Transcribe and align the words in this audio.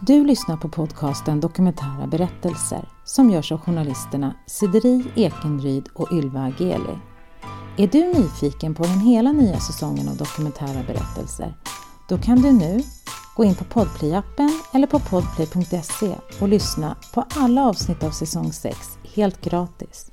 Du 0.00 0.24
lyssnar 0.24 0.56
på 0.56 0.68
podcasten 0.68 1.40
Dokumentära 1.40 2.06
berättelser 2.06 2.88
som 3.04 3.30
görs 3.30 3.52
av 3.52 3.60
journalisterna 3.60 4.34
Sideri 4.46 5.04
Ekenryd 5.14 5.88
och 5.94 6.12
Ylva 6.12 6.40
Ageli. 6.40 6.98
Är 7.76 7.86
du 7.86 8.20
nyfiken 8.20 8.74
på 8.74 8.82
den 8.82 9.00
hela 9.00 9.32
nya 9.32 9.60
säsongen 9.60 10.08
av 10.08 10.16
Dokumentära 10.16 10.82
berättelser? 10.86 11.54
Då 12.08 12.18
kan 12.18 12.42
du 12.42 12.52
nu 12.52 12.82
gå 13.36 13.44
in 13.44 13.54
på 13.54 13.64
Podplay-appen 13.64 14.50
eller 14.72 14.86
på 14.86 14.98
podplay.se 14.98 16.14
och 16.40 16.48
lyssna 16.48 16.96
på 17.14 17.24
alla 17.34 17.68
avsnitt 17.68 18.02
av 18.02 18.10
säsong 18.10 18.52
6 18.52 18.98
helt 19.14 19.40
gratis. 19.40 20.10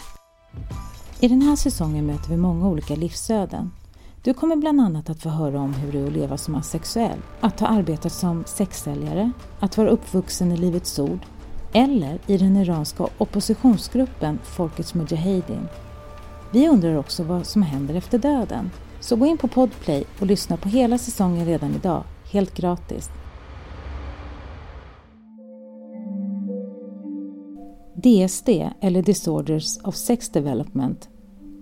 I 1.20 1.28
den 1.28 1.42
här 1.42 1.56
säsongen 1.56 2.06
möter 2.06 2.30
vi 2.30 2.38
många 2.38 2.68
olika 2.68 2.96
livsöden 2.96 3.72
du 4.24 4.34
kommer 4.34 4.56
bland 4.56 4.82
annat 4.82 5.10
att 5.10 5.22
få 5.22 5.30
höra 5.30 5.60
om 5.60 5.74
hur 5.74 5.92
det 5.92 6.00
är 6.00 6.08
att 6.08 6.14
leva 6.14 6.38
som 6.38 6.56
asexuell, 6.56 7.20
att 7.40 7.60
ha 7.60 7.68
arbetat 7.68 8.12
som 8.12 8.44
sexsäljare, 8.46 9.32
att 9.60 9.78
vara 9.78 9.90
uppvuxen 9.90 10.52
i 10.52 10.58
Livets 10.58 11.00
Ord 11.00 11.20
eller 11.74 12.20
i 12.28 12.38
den 12.38 12.58
iranska 12.58 13.08
oppositionsgruppen 13.18 14.40
Folkets 14.44 14.94
Mujahedin. 14.94 15.68
Vi 16.52 16.68
undrar 16.70 16.96
också 16.96 17.24
vad 17.24 17.46
som 17.46 17.62
händer 17.62 17.96
efter 17.96 18.18
döden. 18.18 18.72
Så 19.00 19.16
gå 19.16 19.26
in 19.26 19.38
på 19.38 19.48
Podplay 19.48 20.04
och 20.20 20.28
lyssna 20.28 20.58
på 20.58 20.70
hela 20.70 20.98
säsongen 20.98 21.46
redan 21.46 21.76
idag, 21.76 22.04
helt 22.32 22.56
gratis. 22.56 23.10
DSD, 27.96 28.50
eller 28.82 29.02
Disorders 29.02 29.78
of 29.84 29.96
Sex 29.96 30.30
Development, 30.30 31.10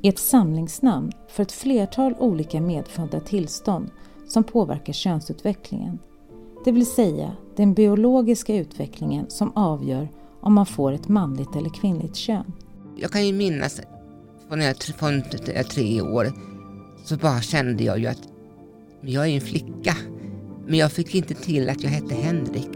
är 0.02 0.10
ett 0.10 0.20
samlingsnamn 0.20 1.12
för 1.28 1.44
ett 1.44 1.52
flertal 1.52 2.16
olika 2.20 2.62
medfödda 2.62 3.20
tillstånd 3.20 3.92
som 4.28 4.44
påverkar 4.44 4.94
könsutvecklingen. 4.94 6.00
Det 6.66 6.72
vill 6.72 6.86
säga 6.86 7.32
den 7.55 7.73
biologiska 7.73 8.56
utvecklingen 8.56 9.26
som 9.30 9.52
avgör 9.56 10.09
om 10.42 10.53
man 10.53 10.66
får 10.66 10.92
ett 10.92 11.08
manligt 11.08 11.56
eller 11.56 11.70
kvinnligt 11.70 12.16
kön. 12.16 12.53
Jag 12.98 13.12
kan 13.12 13.28
ju 13.28 13.34
minnas 13.34 13.81
från 14.48 14.59
när 14.59 14.66
jag 14.66 14.78
från 14.84 15.22
tre 15.70 16.02
år 16.02 16.31
så 17.03 17.18
bara 17.18 17.42
kände 17.42 17.84
jag 17.84 18.00
ju 18.00 18.08
att 18.08 18.28
jag 19.02 19.28
är 19.28 19.36
en 19.36 19.42
flicka. 19.42 19.95
Men 20.68 20.80
jag 20.80 20.92
fick 20.92 21.16
inte 21.16 21.34
till 21.34 21.70
att 21.70 21.84
jag 21.84 21.90
hette 21.90 22.16
Henrik. 22.16 22.70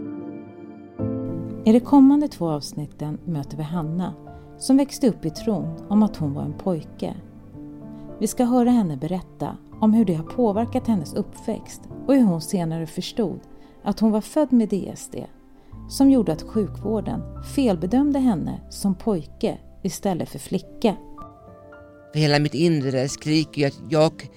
I 1.64 1.72
de 1.72 1.80
kommande 1.80 2.28
två 2.28 2.48
avsnitten 2.48 3.18
möter 3.24 3.56
vi 3.56 3.62
Hanna 3.62 4.14
som 4.58 4.76
växte 4.76 5.08
upp 5.08 5.24
i 5.24 5.30
tron 5.30 5.86
om 5.88 6.02
att 6.02 6.16
hon 6.16 6.34
var 6.34 6.42
en 6.42 6.58
pojke. 6.58 7.14
Vi 8.20 8.26
ska 8.26 8.44
höra 8.44 8.70
henne 8.70 8.96
berätta 8.96 9.56
om 9.80 9.94
hur 9.94 10.04
det 10.04 10.14
har 10.14 10.24
påverkat 10.24 10.86
hennes 10.86 11.14
uppväxt 11.14 11.80
och 12.06 12.14
hur 12.14 12.22
hon 12.22 12.40
senare 12.40 12.86
förstod 12.86 13.40
att 13.84 14.00
hon 14.00 14.10
var 14.10 14.20
född 14.20 14.52
med 14.52 14.68
DSD 14.68 15.16
som 15.88 16.10
gjorde 16.10 16.32
att 16.32 16.42
sjukvården 16.42 17.22
felbedömde 17.54 18.18
henne 18.18 18.60
som 18.70 18.94
pojke 18.94 19.58
istället 19.82 20.28
för 20.28 20.38
flicka. 20.38 20.96
Hela 22.14 22.38
mitt 22.38 22.54
inre 22.54 23.08
skriker 23.08 23.60
ju 23.60 23.66
att 23.66 23.80
jag 23.88 24.28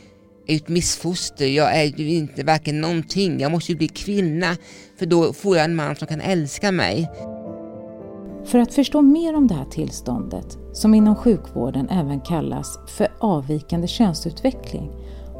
är 0.48 0.56
ett 0.56 0.68
missfoster, 0.68 1.46
jag 1.46 1.78
är 1.78 1.86
ju 1.86 2.10
inte 2.10 2.44
varken 2.44 2.82
någonting, 2.82 3.40
jag 3.40 3.52
måste 3.52 3.72
ju 3.72 3.78
bli 3.78 3.88
kvinna 3.88 4.58
för 4.98 5.06
då 5.06 5.34
får 5.34 5.58
jag 5.58 5.66
en 5.66 5.76
man 5.76 5.96
som 5.96 6.08
kan 6.08 6.22
älska 6.22 6.72
mig. 6.72 7.10
För 8.46 8.60
att 8.60 8.74
förstå 8.74 9.02
mer 9.02 9.36
om 9.38 9.48
det 9.48 9.54
här 9.54 9.66
tillståndet, 9.66 10.58
som 10.72 10.94
inom 10.94 11.16
sjukvården 11.16 11.90
även 11.90 12.20
kallas 12.20 12.98
för 12.98 13.08
avvikande 13.20 13.88
könsutveckling, 13.88 14.90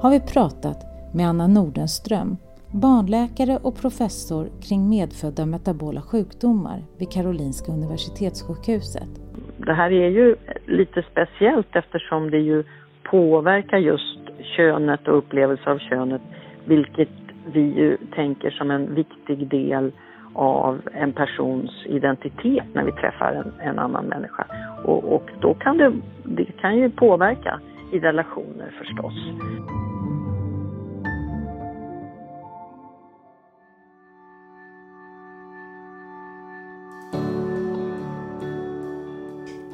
har 0.02 0.12
vi 0.12 0.20
pratat 0.20 0.78
med 1.14 1.28
Anna 1.28 1.48
Nordenström, 1.48 2.38
barnläkare 2.74 3.58
och 3.64 3.76
professor 3.82 4.50
kring 4.62 4.90
medfödda 4.90 5.46
metabola 5.46 6.02
sjukdomar 6.02 6.84
vid 6.98 7.12
Karolinska 7.12 7.72
Universitetssjukhuset. 7.72 9.10
Det 9.58 9.74
här 9.74 9.92
är 9.92 10.10
ju 10.10 10.36
lite 10.66 11.06
speciellt 11.12 11.76
eftersom 11.76 12.32
det 12.32 12.40
ju 12.40 12.64
påverkar 13.12 13.78
just 13.78 14.20
könet 14.58 15.08
och 15.08 15.18
upplevelser 15.18 15.72
av 15.72 15.78
könet, 15.78 16.22
vilket 16.66 17.10
vi 17.54 17.62
ju 17.62 17.98
tänker 18.16 18.50
som 18.50 18.72
en 18.72 18.96
viktig 18.96 19.50
del 19.50 19.92
av 20.40 20.82
en 20.94 21.14
persons 21.14 21.72
identitet 21.86 22.66
när 22.74 22.84
vi 22.84 22.92
träffar 22.92 23.34
en, 23.34 23.68
en 23.68 23.80
annan 23.80 24.06
människa. 24.06 24.46
Och, 24.84 25.16
och, 25.16 25.30
då 25.42 25.54
kan 25.54 25.78
det, 25.78 25.94
det 26.24 26.46
kan 26.46 26.78
ju 26.78 26.90
påverka 26.90 27.60
i 27.92 28.00
relationer 28.00 28.74
förstås. 28.80 29.14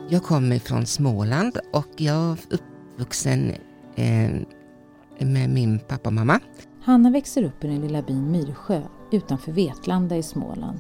Jag 0.10 0.24
kommer 0.24 0.60
från 0.60 0.86
Småland 0.86 1.58
och 1.74 1.94
jag 1.98 2.32
är 2.32 2.38
uppvuxen 2.52 3.50
eh, 3.96 4.32
med 5.28 5.50
min 5.50 5.80
pappa 5.80 6.10
och 6.10 6.14
mamma. 6.14 6.40
Hanna 6.86 7.10
växer 7.10 7.44
upp 7.44 7.64
i 7.64 7.68
den 7.68 7.82
lilla 7.82 8.02
byn 8.02 8.32
Myrsjö 8.32 8.82
utanför 9.12 9.52
Vetlanda 9.52 10.18
i 10.18 10.24
Småland 10.24 10.80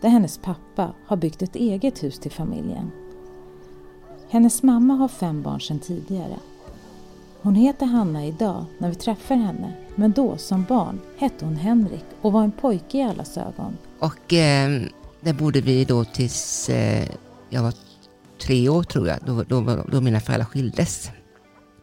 där 0.00 0.08
hennes 0.08 0.38
pappa 0.38 0.92
har 1.06 1.16
byggt 1.16 1.42
ett 1.42 1.56
eget 1.56 2.02
hus 2.02 2.18
till 2.18 2.30
familjen. 2.30 2.90
Hennes 4.28 4.62
mamma 4.62 4.94
har 4.94 5.08
fem 5.08 5.42
barn 5.42 5.60
sedan 5.60 5.78
tidigare. 5.78 6.36
Hon 7.42 7.54
heter 7.54 7.86
Hanna 7.86 8.26
idag 8.26 8.64
när 8.78 8.88
vi 8.88 8.94
träffar 8.94 9.34
henne 9.34 9.72
men 9.94 10.12
då 10.12 10.36
som 10.36 10.64
barn 10.64 11.00
hette 11.18 11.44
hon 11.44 11.56
Henrik 11.56 12.04
och 12.20 12.32
var 12.32 12.42
en 12.42 12.52
pojke 12.52 12.98
i 12.98 13.02
allas 13.02 13.38
ögon. 13.38 13.76
Och 13.98 14.32
eh, 14.32 14.82
där 15.20 15.32
bodde 15.32 15.60
vi 15.60 15.84
då 15.84 16.04
tills 16.04 16.68
eh, 16.68 17.08
jag 17.50 17.62
var 17.62 17.74
tre 18.38 18.68
år 18.68 18.82
tror 18.82 19.08
jag, 19.08 19.18
då, 19.26 19.42
då, 19.42 19.84
då 19.92 20.00
mina 20.00 20.20
föräldrar 20.20 20.46
skildes. 20.46 21.10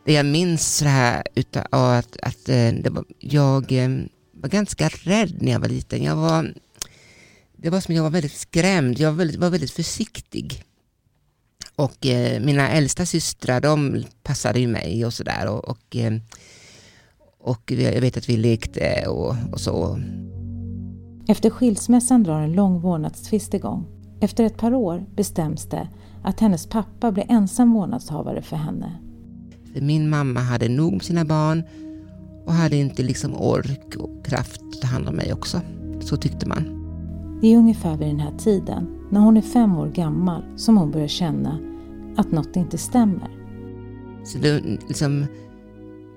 Det 0.06 0.14
jag 0.14 0.26
minns 0.26 0.78
så 0.78 0.86
här 0.86 1.24
utav 1.36 1.64
att, 1.70 2.18
att 2.22 2.50
eh, 2.50 2.74
det 2.84 2.90
var, 2.90 3.06
jag 3.20 3.72
eh, 3.72 3.90
var 4.32 4.50
ganska 4.50 4.90
rädd 4.90 5.42
när 5.42 5.52
jag 5.52 5.60
var 5.60 5.68
liten. 5.68 6.04
Jag 6.04 6.16
var, 6.16 6.54
det 7.58 7.70
var 7.70 7.82
som 7.82 7.96
jag 7.96 8.04
var 8.04 8.10
väldigt 8.10 8.34
skrämd, 8.34 9.00
jag 9.00 9.12
var 9.12 9.18
väldigt, 9.18 9.40
var 9.40 9.50
väldigt 9.50 9.72
försiktig. 9.72 10.64
Och 11.76 12.06
eh, 12.06 12.42
mina 12.42 12.70
äldsta 12.70 13.06
systrar 13.06 13.62
de 13.62 14.04
passade 14.24 14.60
ju 14.60 14.68
mig 14.68 15.06
och 15.06 15.14
sådär. 15.14 15.48
Och, 15.48 15.70
och, 15.70 15.96
eh, 15.96 16.14
och 17.40 17.72
jag 17.72 18.02
vet 18.02 18.18
att 18.18 18.30
vi 18.30 18.38
lekte 18.38 19.08
och, 19.08 19.36
och 19.52 19.60
så. 19.60 20.00
Efter 21.28 21.50
skilsmässan 21.50 22.24
drar 22.24 22.42
en 22.42 22.54
lång 22.54 22.80
vårdnadstvist 22.80 23.54
igång. 23.54 23.86
Efter 24.22 24.44
ett 24.44 24.58
par 24.58 24.74
år 24.74 25.06
bestäms 25.16 25.70
det 25.70 25.90
att 26.24 26.40
hennes 26.40 26.68
pappa 26.68 27.12
blir 27.12 27.26
ensam 27.30 27.74
vårdnadshavare 27.74 28.42
för 28.42 28.56
henne. 28.56 29.00
För 29.74 29.82
min 29.82 30.10
mamma 30.10 30.40
hade 30.40 30.70
nog 30.70 30.94
med 30.94 31.04
sina 31.04 31.26
barn 31.26 31.64
och 32.46 32.54
hade 32.54 32.76
inte 32.76 33.04
liksom 33.04 33.36
ork 33.36 33.96
och 33.98 34.26
kraft 34.26 34.62
att 34.62 34.82
ta 34.82 34.88
hand 34.88 35.08
om 35.08 35.16
mig 35.16 35.34
också. 35.34 35.62
Så 36.02 36.18
tyckte 36.18 36.48
man. 36.48 36.80
Det 37.42 37.54
är 37.54 37.58
ungefär 37.58 37.98
vid 37.98 38.08
den 38.08 38.20
här 38.20 38.38
tiden, 38.38 38.88
när 39.12 39.20
hon 39.20 39.38
är 39.38 39.42
fem 39.42 39.78
år 39.78 39.88
gammal, 39.88 40.44
som 40.56 40.78
hon 40.78 40.92
börjar 40.92 41.08
känna 41.08 41.60
att 42.18 42.32
något 42.32 42.56
inte 42.56 42.78
stämmer. 42.78 43.30
Så 44.26 44.38
det, 44.38 44.62
liksom, 44.88 45.26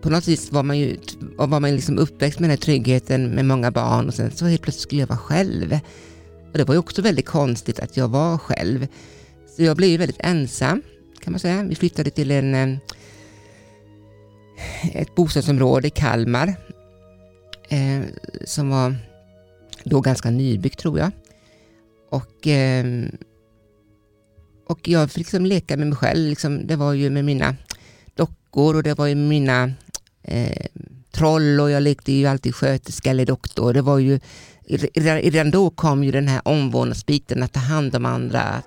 på 0.03 0.11
något 0.11 0.29
vis 0.29 0.53
var 0.53 0.63
man 0.63 0.79
ju 0.79 0.97
var 1.37 1.61
man 1.61 1.71
liksom 1.71 1.99
uppväxt 1.99 2.41
med 2.41 2.45
den 2.45 2.57
här 2.57 2.65
tryggheten 2.65 3.31
med 3.31 3.45
många 3.45 3.71
barn 3.71 4.09
och 4.09 4.15
sen 4.15 4.31
så 4.31 4.47
helt 4.47 4.63
plötsligt 4.63 4.83
skulle 4.83 5.01
jag 5.01 5.09
vara 5.09 5.19
själv. 5.19 5.79
Och 6.53 6.59
det 6.59 6.65
var 6.65 6.75
ju 6.75 6.79
också 6.79 7.03
väldigt 7.03 7.27
konstigt 7.27 7.81
att 7.81 7.97
jag 7.97 8.09
var 8.09 8.39
själv. 8.39 8.87
Så 9.57 9.63
jag 9.63 9.77
blev 9.77 9.91
ju 9.91 9.97
väldigt 9.97 10.21
ensam 10.21 10.83
kan 11.21 11.33
man 11.33 11.41
säga. 11.41 11.63
Vi 11.63 11.75
flyttade 11.75 12.11
till 12.11 12.31
en 12.31 12.55
eh, 12.55 12.79
ett 14.93 15.15
bostadsområde 15.15 15.87
i 15.87 15.91
Kalmar 15.91 16.55
eh, 17.69 18.01
som 18.45 18.71
var 18.71 18.97
då 19.85 20.01
ganska 20.01 20.31
nybyggt 20.31 20.79
tror 20.79 20.99
jag. 20.99 21.11
Och, 22.11 22.47
eh, 22.47 22.87
och 24.67 24.89
jag 24.89 25.11
fick 25.11 25.19
liksom 25.19 25.47
leka 25.47 25.77
med 25.77 25.87
mig 25.87 25.97
själv. 25.97 26.29
Liksom, 26.29 26.67
det 26.67 26.77
var 26.77 26.93
ju 26.93 27.11
med 27.11 27.25
mina 27.25 27.57
dockor 28.15 28.77
och 28.77 28.83
det 28.83 28.95
var 28.95 29.07
ju 29.07 29.15
mina 29.15 29.73
eh, 30.23 30.67
troll 31.11 31.61
och 31.61 31.71
jag 31.71 31.83
lekte 31.83 32.13
ju 32.13 32.27
alltid 32.27 32.55
sköterska 32.55 33.11
eller 33.11 33.27
doktor. 33.27 33.73
Det 33.73 33.83
var 33.83 33.99
ju, 33.99 34.21
redan 35.05 35.51
då 35.51 35.71
kom 35.71 36.05
ju 36.05 36.11
den 36.11 36.29
här 36.29 36.41
omvårdnadsbiten, 36.45 37.43
att 37.43 37.53
ta 37.53 37.61
hand 37.61 37.97
om 37.97 38.07
andra. 38.07 38.63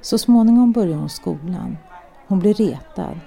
Så 0.00 0.18
småningom 0.18 0.72
började 0.72 0.98
hon 0.98 1.10
skolan 1.10 1.76
hon 2.32 2.38
blir 2.38 2.54
retad 2.54 3.20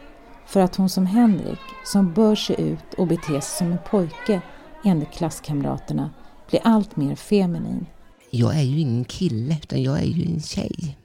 för 0.47 0.59
att 0.59 0.75
hon 0.75 0.89
som 0.89 1.05
Henrik, 1.05 1.59
som 1.83 2.13
bör 2.13 2.35
se 2.35 2.61
ut 2.61 2.93
och 2.97 3.07
bete 3.07 3.27
sig 3.27 3.41
som 3.41 3.71
en 3.71 3.77
pojke 3.89 4.41
enligt 4.85 5.11
klasskamraterna, 5.11 6.13
blir 6.49 6.61
allt 6.63 6.95
mer 6.95 7.15
feminin. 7.15 7.85
Jag 8.29 8.55
är 8.55 8.61
ju 8.61 8.79
ingen 8.79 9.05
kille, 9.05 9.57
utan 9.63 9.83
jag 9.83 9.99
är 9.99 10.05
ju 10.05 10.25
en 10.25 10.41
tjej. 10.41 10.97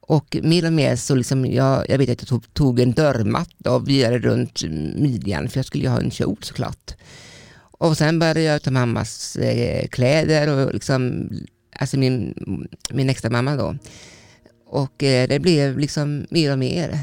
Och 0.00 0.36
mer 0.42 0.66
och 0.66 0.72
mer 0.72 0.96
så 0.96 1.14
liksom, 1.14 1.46
jag, 1.46 1.90
jag 1.90 1.98
vet 1.98 2.10
att 2.10 2.20
jag 2.22 2.28
tog, 2.28 2.54
tog 2.54 2.80
en 2.80 2.92
dörrmatta 2.92 3.74
och 3.74 3.88
virade 3.88 4.18
runt 4.18 4.62
midjan, 4.96 5.48
för 5.48 5.58
jag 5.58 5.66
skulle 5.66 5.84
ju 5.84 5.90
ha 5.90 6.00
en 6.00 6.10
kjol 6.10 6.38
såklart. 6.40 6.94
Och 7.56 7.96
sen 7.96 8.18
började 8.18 8.42
jag 8.42 8.62
ta 8.62 8.70
mammas 8.70 9.36
eh, 9.36 9.86
kläder 9.86 10.48
och 10.48 10.74
liksom, 10.74 11.30
alltså 11.78 11.96
min, 11.96 12.34
min 12.90 13.10
extra 13.10 13.30
mamma 13.30 13.56
då. 13.56 13.74
Och 14.74 15.02
eh, 15.02 15.28
det 15.28 15.38
blev 15.38 15.78
liksom 15.78 16.26
mer 16.30 16.52
och 16.52 16.58
mer. 16.58 16.98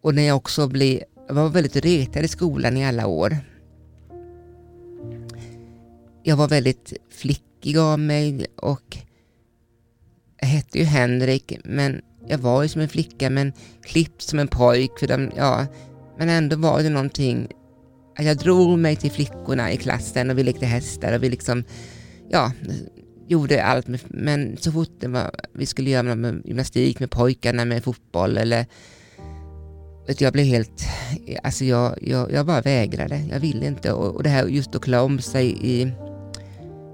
Och 0.00 0.14
när 0.14 0.22
jag 0.22 0.36
också 0.36 0.68
blev, 0.68 1.02
jag 1.28 1.34
var 1.34 1.48
väldigt 1.48 1.76
retad 1.76 2.24
i 2.24 2.28
skolan 2.28 2.76
i 2.76 2.86
alla 2.86 3.06
år. 3.06 3.36
Jag 6.22 6.36
var 6.36 6.48
väldigt 6.48 6.92
flickig 7.10 7.78
av 7.78 7.98
mig 7.98 8.46
och 8.56 8.98
jag 10.40 10.48
hette 10.48 10.78
ju 10.78 10.84
Henrik 10.84 11.58
men 11.64 12.00
jag 12.26 12.38
var 12.38 12.62
ju 12.62 12.68
som 12.68 12.80
en 12.80 12.88
flicka 12.88 13.30
men 13.30 13.52
klippt 13.82 14.22
som 14.22 14.38
en 14.38 14.48
pojk. 14.48 14.98
För 14.98 15.06
de, 15.06 15.30
ja, 15.36 15.66
men 16.18 16.28
ändå 16.28 16.56
var 16.56 16.82
det 16.82 16.90
någonting, 16.90 17.48
jag 18.16 18.36
drog 18.36 18.78
mig 18.78 18.96
till 18.96 19.10
flickorna 19.10 19.72
i 19.72 19.76
klassen 19.76 20.30
och 20.30 20.38
vi 20.38 20.42
lekte 20.42 20.66
hästar 20.66 21.12
och 21.12 21.22
vi 21.22 21.30
liksom, 21.30 21.64
ja, 22.30 22.52
gjorde 23.28 23.64
allt. 23.64 23.88
Med, 23.88 24.00
men 24.08 24.56
så 24.56 24.72
fort 24.72 25.00
det 25.00 25.08
var, 25.08 25.30
vi 25.52 25.66
skulle 25.66 25.90
göra 25.90 26.14
med 26.14 26.42
gymnastik 26.44 27.00
med 27.00 27.10
pojkarna, 27.10 27.64
med 27.64 27.84
fotboll 27.84 28.38
eller 28.38 28.66
jag 30.18 30.32
blev 30.32 30.44
helt, 30.44 30.82
alltså 31.42 31.64
jag, 31.64 31.98
jag, 32.02 32.32
jag 32.32 32.46
bara 32.46 32.60
vägrade. 32.60 33.24
Jag 33.30 33.40
ville 33.40 33.66
inte. 33.66 33.92
Och, 33.92 34.16
och 34.16 34.22
det 34.22 34.28
här 34.28 34.46
just 34.46 34.74
att 34.74 34.82
klä 34.82 34.98
om 35.00 35.18
sig 35.18 35.58
i 35.62 35.92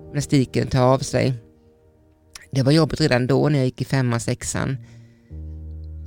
gymnastiken, 0.06 0.66
ta 0.66 0.80
av 0.80 0.98
sig. 0.98 1.34
Det 2.50 2.62
var 2.62 2.72
jobbigt 2.72 3.00
redan 3.00 3.26
då 3.26 3.48
när 3.48 3.58
jag 3.58 3.64
gick 3.64 3.80
i 3.80 3.84
femman, 3.84 4.20
sexan. 4.20 4.76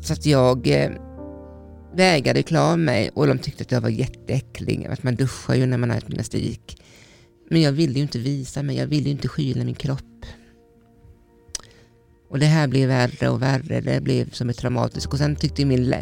Så 0.02 0.14
att 0.14 0.26
jag 0.26 0.68
eh, 0.68 0.92
vägrade 1.96 2.44
klä 2.44 2.60
av 2.60 2.80
mig 2.80 3.10
och 3.14 3.28
de 3.28 3.40
tyckte 3.40 3.64
att 3.64 3.72
jag 3.72 3.82
var 3.82 3.90
jätteäcklig. 3.90 4.86
Att 4.86 5.04
man 5.04 5.16
duschar 5.16 5.56
ju 5.56 5.66
när 5.66 5.78
man 5.78 5.90
har 5.90 6.02
gymnastik. 6.08 6.82
Men 7.50 7.62
jag 7.62 7.72
ville 7.72 7.94
ju 7.94 8.02
inte 8.02 8.20
visa 8.20 8.64
mig, 8.64 8.78
jag 8.78 8.88
ville 8.88 9.06
ju 9.06 9.12
inte 9.12 9.28
skyla 9.28 9.64
min 9.64 9.76
kropp. 9.76 10.17
Och 12.30 12.40
det 12.40 12.46
här 12.46 12.68
blev 12.68 12.90
värre 12.90 13.30
och 13.30 13.42
värre, 13.42 13.82
det 13.82 14.02
blev 14.02 14.32
som 14.32 14.50
ett 14.50 14.58
traumatiskt. 14.58 15.14
Och 15.14 15.18
sen 15.18 15.36
tyckte 15.36 15.66
min 15.66 15.96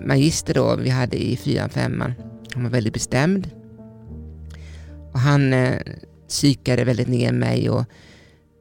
magister 0.00 0.54
då, 0.54 0.76
vi 0.76 0.90
hade 0.90 1.24
i 1.24 1.36
fyran, 1.36 1.70
femman, 1.70 2.14
han 2.54 2.62
var 2.62 2.70
väldigt 2.70 2.92
bestämd. 2.92 3.50
Och 5.12 5.20
han 5.20 5.52
eh, 5.52 5.80
psykade 6.28 6.84
väldigt 6.84 7.08
ner 7.08 7.32
mig 7.32 7.70
och 7.70 7.84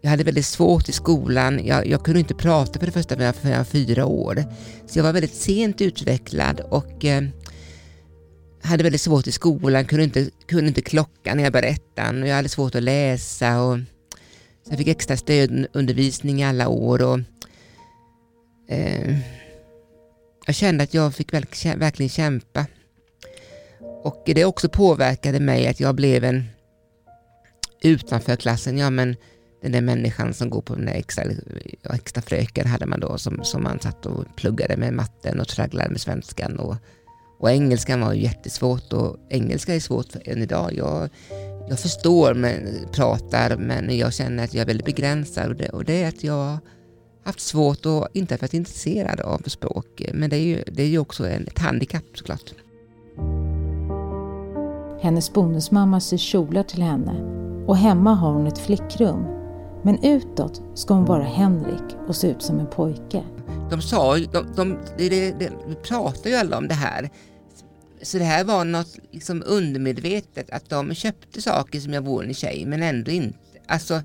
jag 0.01 0.09
hade 0.09 0.23
väldigt 0.23 0.45
svårt 0.45 0.89
i 0.89 0.91
skolan. 0.91 1.65
Jag, 1.65 1.87
jag 1.87 2.05
kunde 2.05 2.19
inte 2.19 2.33
prata 2.33 2.79
för 2.79 2.85
det 2.85 2.91
första 2.91 3.15
förrän 3.15 3.51
jag 3.51 3.57
var 3.57 3.63
fyra 3.63 4.05
år. 4.05 4.43
Så 4.87 4.99
jag 4.99 5.03
var 5.03 5.13
väldigt 5.13 5.35
sent 5.35 5.81
utvecklad 5.81 6.59
och 6.59 7.05
eh, 7.05 7.23
hade 8.63 8.83
väldigt 8.83 9.01
svårt 9.01 9.27
i 9.27 9.31
skolan, 9.31 9.85
kunde 9.85 10.03
inte, 10.03 10.29
kunde 10.47 10.67
inte 10.67 10.81
klockan 10.81 11.37
när 11.37 11.43
jag 11.43 11.53
började 11.53 11.67
ettan 11.67 12.21
och 12.21 12.27
jag 12.27 12.35
hade 12.35 12.49
svårt 12.49 12.75
att 12.75 12.83
läsa. 12.83 13.61
Och, 13.61 13.79
så 14.63 14.71
jag 14.71 14.77
fick 14.77 14.87
extra 14.87 15.17
stödundervisning 15.17 16.41
i 16.41 16.45
alla 16.45 16.67
år. 16.67 17.01
Och, 17.01 17.19
eh, 18.67 19.17
jag 20.45 20.55
kände 20.55 20.83
att 20.83 20.93
jag 20.93 21.15
fick 21.15 21.33
verkligen 21.33 22.09
kämpa. 22.09 22.65
Och 24.03 24.23
det 24.25 24.45
också 24.45 24.69
påverkade 24.69 25.39
mig 25.39 25.67
att 25.67 25.79
jag 25.79 25.95
blev 25.95 26.23
en 26.23 26.43
utanför 27.81 28.35
klassen. 28.35 28.77
Ja, 28.77 28.89
men 28.89 29.15
den 29.61 29.71
där 29.71 29.81
människan 29.81 30.33
som 30.33 30.49
går 30.49 30.61
på 30.61 30.75
den 30.75 30.85
där 30.85 30.93
extra, 30.93 31.23
extra 31.93 32.21
fröken 32.21 32.67
hade 32.67 32.85
man 32.85 32.99
då 32.99 33.17
som, 33.17 33.43
som 33.43 33.63
man 33.63 33.79
satt 33.79 34.05
och 34.05 34.25
pluggade 34.35 34.77
med 34.77 34.93
matten 34.93 35.39
och 35.39 35.47
tragglade 35.47 35.89
med 35.89 36.01
svenskan. 36.01 36.59
Och, 36.59 36.75
och 37.39 37.51
engelskan 37.51 38.01
var 38.01 38.13
ju 38.13 38.21
jättesvårt 38.21 38.93
och 38.93 39.17
engelska 39.29 39.75
är 39.75 39.79
svårt 39.79 40.15
än 40.25 40.41
idag. 40.41 40.73
Jag, 40.73 41.09
jag 41.71 41.79
förstår, 41.79 42.33
men 42.33 42.87
pratar, 42.91 43.57
men 43.57 43.97
jag 43.97 44.13
känner 44.13 44.43
att 44.43 44.53
jag 44.53 44.61
är 44.61 44.65
väldigt 44.65 44.85
begränsad 44.85 45.49
och 45.49 45.55
det, 45.55 45.69
och 45.69 45.85
det 45.85 46.03
är 46.03 46.07
att 46.07 46.23
jag 46.23 46.57
haft 47.23 47.39
svårt 47.39 47.85
och 47.85 48.07
inte 48.13 48.37
varit 48.37 48.53
intresserad 48.53 49.19
av 49.19 49.37
språk. 49.45 50.01
Men 50.13 50.29
det 50.29 50.35
är 50.35 50.43
ju, 50.43 50.63
det 50.71 50.83
är 50.83 50.87
ju 50.87 50.99
också 50.99 51.27
en, 51.27 51.47
ett 51.47 51.59
handikapp 51.59 52.03
såklart. 52.13 52.53
Hennes 55.01 55.33
bonusmamma 55.33 55.99
syr 55.99 56.17
kjolar 56.17 56.63
till 56.63 56.81
henne 56.81 57.13
och 57.67 57.77
hemma 57.77 58.13
har 58.13 58.33
hon 58.33 58.47
ett 58.47 58.59
flickrum. 58.59 59.25
Men 59.83 60.03
utåt 60.03 60.61
ska 60.73 60.93
hon 60.93 61.05
vara 61.05 61.23
Henrik 61.23 61.97
och 62.07 62.15
se 62.15 62.27
ut 62.27 62.41
som 62.41 62.59
en 62.59 62.67
pojke. 62.67 63.23
De 63.69 63.81
sa 63.81 64.17
ju, 64.17 64.25
de, 64.25 64.45
de, 64.55 64.77
de, 64.97 65.31
de, 65.39 65.75
pratar 65.83 66.29
ju 66.29 66.35
alla 66.35 66.57
om 66.57 66.67
det 66.67 66.73
här. 66.73 67.09
Så 68.03 68.17
det 68.17 68.23
här 68.23 68.43
var 68.43 68.65
något 68.65 68.99
liksom 69.11 69.43
undermedvetet, 69.45 70.49
att 70.49 70.69
de 70.69 70.93
köpte 70.93 71.41
saker 71.41 71.79
som 71.79 71.93
jag 71.93 72.01
vore 72.01 72.27
en 72.27 72.33
tjej 72.33 72.65
men 72.65 72.83
ändå 72.83 73.11
inte. 73.11 73.37
Alltså, 73.67 74.01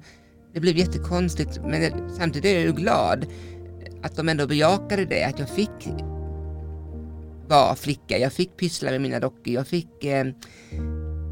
det 0.55 0.61
blev 0.61 0.77
jättekonstigt 0.77 1.61
men 1.65 2.11
samtidigt 2.19 2.51
är 2.51 2.55
jag 2.55 2.63
ju 2.63 2.73
glad 2.73 3.27
att 4.03 4.17
de 4.17 4.29
ändå 4.29 4.47
bejakade 4.47 5.05
det, 5.05 5.25
att 5.25 5.39
jag 5.39 5.49
fick 5.49 5.89
vara 7.49 7.75
flicka, 7.75 8.19
jag 8.19 8.33
fick 8.33 8.57
pyssla 8.57 8.91
med 8.91 9.01
mina 9.01 9.21
dockor, 9.21 9.49
jag 9.55 9.67
fick 9.67 10.05
eh, 10.05 10.27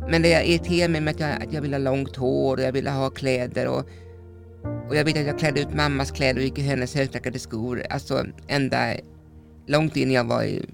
men 0.09 0.23
det 0.23 0.29
jag 0.29 0.47
irriterade 0.47 0.93
mig 0.93 1.01
med 1.01 1.15
att 1.15 1.21
jag, 1.21 1.43
att 1.43 1.53
jag 1.53 1.63
ville 1.63 1.77
ha 1.77 1.83
långt 1.83 2.17
hår 2.17 2.57
och 2.57 2.63
jag 2.63 2.73
ville 2.73 2.91
ha 2.91 3.11
kläder 3.11 3.69
och, 3.69 3.89
och 4.89 4.97
jag 4.97 5.05
vet 5.05 5.17
att 5.17 5.27
jag 5.27 5.39
klädde 5.39 5.61
ut 5.61 5.75
mammas 5.75 6.11
kläder 6.11 6.41
och 6.41 6.45
gick 6.45 6.59
i 6.59 6.63
hennes 6.63 6.95
högklackade 6.95 7.39
skor, 7.39 7.83
alltså 7.91 8.27
ända 8.49 8.95
långt 9.67 9.97
in 9.97 10.11
jag 10.11 10.25
var 10.25 10.43
i 10.43 10.67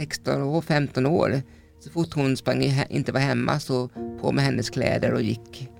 16 0.00 0.42
år, 0.42 0.60
15 0.60 1.06
år. 1.06 1.42
Så 1.80 1.90
fort 1.90 2.14
hon 2.14 2.36
sprang 2.36 2.62
inte 2.88 3.12
var 3.12 3.20
hemma 3.20 3.60
så 3.60 3.88
på 4.20 4.32
med 4.32 4.44
hennes 4.44 4.70
kläder 4.70 5.12
och 5.12 5.22
gick 5.22 5.70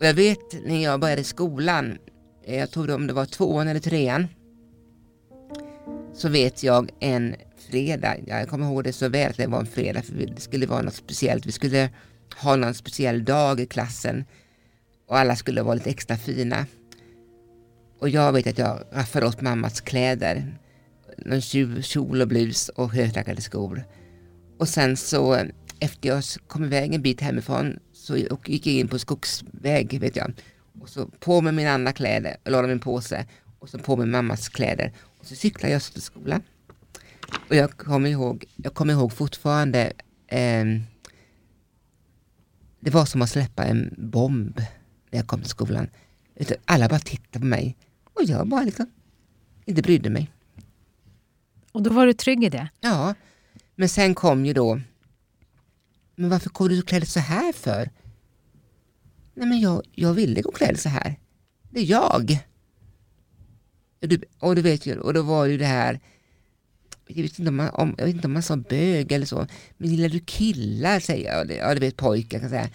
och 0.00 0.06
jag 0.06 0.14
vet 0.14 0.66
när 0.66 0.82
jag 0.82 1.00
började 1.00 1.24
skolan, 1.24 1.98
eh, 2.44 2.58
jag 2.58 2.70
tror 2.70 2.90
om 2.90 3.06
det 3.06 3.12
var 3.12 3.26
tvåan 3.26 3.68
eller 3.68 3.80
trean, 3.80 4.28
så 6.14 6.28
vet 6.28 6.62
jag 6.62 6.90
en 7.00 7.34
fredag, 7.70 8.16
jag 8.26 8.48
kommer 8.48 8.66
ihåg 8.66 8.84
det 8.84 8.92
så 8.92 9.08
väl 9.08 9.30
att 9.30 9.36
det 9.36 9.46
var 9.46 9.60
en 9.60 9.66
fredag 9.66 10.02
för 10.02 10.14
det 10.14 10.40
skulle 10.40 10.66
vara 10.66 10.82
något 10.82 10.94
speciellt. 10.94 11.46
Vi 11.46 11.52
skulle 11.52 11.90
ha 12.36 12.56
någon 12.56 12.74
speciell 12.74 13.24
dag 13.24 13.60
i 13.60 13.66
klassen 13.66 14.24
och 15.06 15.18
alla 15.18 15.36
skulle 15.36 15.62
vara 15.62 15.74
lite 15.74 15.90
extra 15.90 16.16
fina. 16.16 16.66
Och 17.98 18.08
jag 18.08 18.32
vet 18.32 18.46
att 18.46 18.58
jag 18.58 18.80
raffade 18.92 19.26
åt 19.26 19.40
mammas 19.40 19.80
kläder. 19.80 20.58
Någon 21.24 21.40
kjol 21.82 22.22
och 22.22 22.28
blus 22.28 22.68
och 22.68 22.92
högklackade 22.92 23.40
skor. 23.40 23.84
Och 24.58 24.68
sen 24.68 24.96
så 24.96 25.34
efter 25.80 26.08
jag 26.08 26.24
kom 26.46 26.64
iväg 26.64 26.94
en 26.94 27.02
bit 27.02 27.20
hemifrån 27.20 27.78
så 27.92 28.16
gick 28.16 28.66
jag 28.66 28.74
in 28.74 28.88
på 28.88 28.98
skogsväg 28.98 30.00
vet 30.00 30.16
jag. 30.16 30.32
Och 30.80 30.88
så 30.88 31.06
på 31.06 31.40
med 31.40 31.54
mina 31.54 31.70
andra 31.70 31.92
kläder, 31.92 32.36
och 32.44 32.50
la 32.50 32.62
dem 32.62 32.70
i 32.70 32.72
en 32.72 32.80
påse 32.80 33.26
och 33.58 33.68
så 33.68 33.78
på 33.78 33.96
med 33.96 34.08
mammas 34.08 34.48
kläder. 34.48 34.92
Och 35.20 35.26
så 35.26 35.34
cyklade 35.34 35.72
jag 35.72 35.82
till 35.82 36.02
skolan. 36.02 36.42
Och 37.48 37.56
jag 37.56 37.70
kommer 37.70 38.10
ihåg, 38.10 38.44
jag 38.56 38.74
kommer 38.74 38.92
ihåg 38.92 39.12
fortfarande 39.12 39.92
eh, 40.26 40.64
det 42.80 42.90
var 42.90 43.04
som 43.04 43.22
att 43.22 43.30
släppa 43.30 43.64
en 43.64 43.94
bomb 43.98 44.56
när 45.10 45.18
jag 45.18 45.26
kom 45.26 45.40
till 45.40 45.50
skolan. 45.50 45.88
Alla 46.64 46.88
bara 46.88 46.98
tittade 46.98 47.38
på 47.38 47.46
mig 47.46 47.76
och 48.04 48.22
jag 48.24 48.48
bara 48.48 48.62
liksom 48.62 48.86
inte 49.64 49.82
brydde 49.82 50.10
mig. 50.10 50.30
Och 51.72 51.82
då 51.82 51.90
var 51.90 52.06
du 52.06 52.12
trygg 52.12 52.44
i 52.44 52.48
det? 52.48 52.68
Ja, 52.80 53.14
men 53.74 53.88
sen 53.88 54.14
kom 54.14 54.46
ju 54.46 54.52
då 54.52 54.80
men 56.18 56.30
varför 56.30 56.50
går 56.50 56.68
du 56.68 56.82
klädd 56.82 57.08
så 57.08 57.20
här 57.20 57.52
för? 57.52 57.90
Nej 59.34 59.48
men 59.48 59.60
jag, 59.60 59.82
jag 59.92 60.14
ville 60.14 60.42
gå 60.42 60.52
klädd 60.52 60.80
så 60.80 60.88
här. 60.88 61.16
Det 61.70 61.80
är 61.80 61.84
jag. 61.84 62.38
Och 64.02 64.08
du, 64.08 64.22
och 64.38 64.56
du 64.56 64.62
vet 64.62 64.86
ju, 64.86 64.98
och 64.98 65.14
då 65.14 65.22
var 65.22 65.44
ju 65.44 65.58
det 65.58 65.66
här, 65.66 66.00
jag 67.06 67.22
vet 67.22 67.38
inte 67.38 67.48
om 67.48 67.56
man, 67.56 67.68
om, 67.68 67.94
jag 67.98 68.06
vet 68.06 68.14
inte 68.14 68.26
om 68.26 68.32
man 68.32 68.42
sa 68.42 68.56
bög 68.56 69.12
eller 69.12 69.26
så, 69.26 69.46
men 69.76 69.90
gillar 69.90 70.08
du 70.08 70.20
killar 70.20 71.00
säger 71.00 71.34
jag, 71.34 71.52
ja 71.52 71.74
du 71.74 71.80
vet 71.80 71.96
pojkar 71.96 72.40
kan 72.40 72.48
säga. 72.48 72.70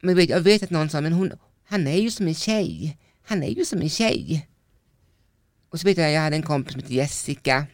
Men 0.00 0.08
jag 0.08 0.16
vet, 0.16 0.28
jag 0.28 0.40
vet 0.40 0.62
att 0.62 0.70
någon 0.70 0.90
sa, 0.90 1.00
men 1.00 1.12
hon, 1.12 1.32
han 1.64 1.86
är 1.86 2.00
ju 2.00 2.10
som 2.10 2.26
en 2.26 2.34
tjej. 2.34 2.98
Han 3.22 3.42
är 3.42 3.50
ju 3.50 3.64
som 3.64 3.80
en 3.82 3.90
tjej. 3.90 4.48
Och 5.76 5.80
så 5.80 5.88
vet 5.88 5.98
jag, 5.98 6.12
jag 6.12 6.20
hade 6.20 6.36
en 6.36 6.42
kompis 6.42 6.72
som 6.72 6.82
hette 6.82 6.94
Jessica 6.94 7.66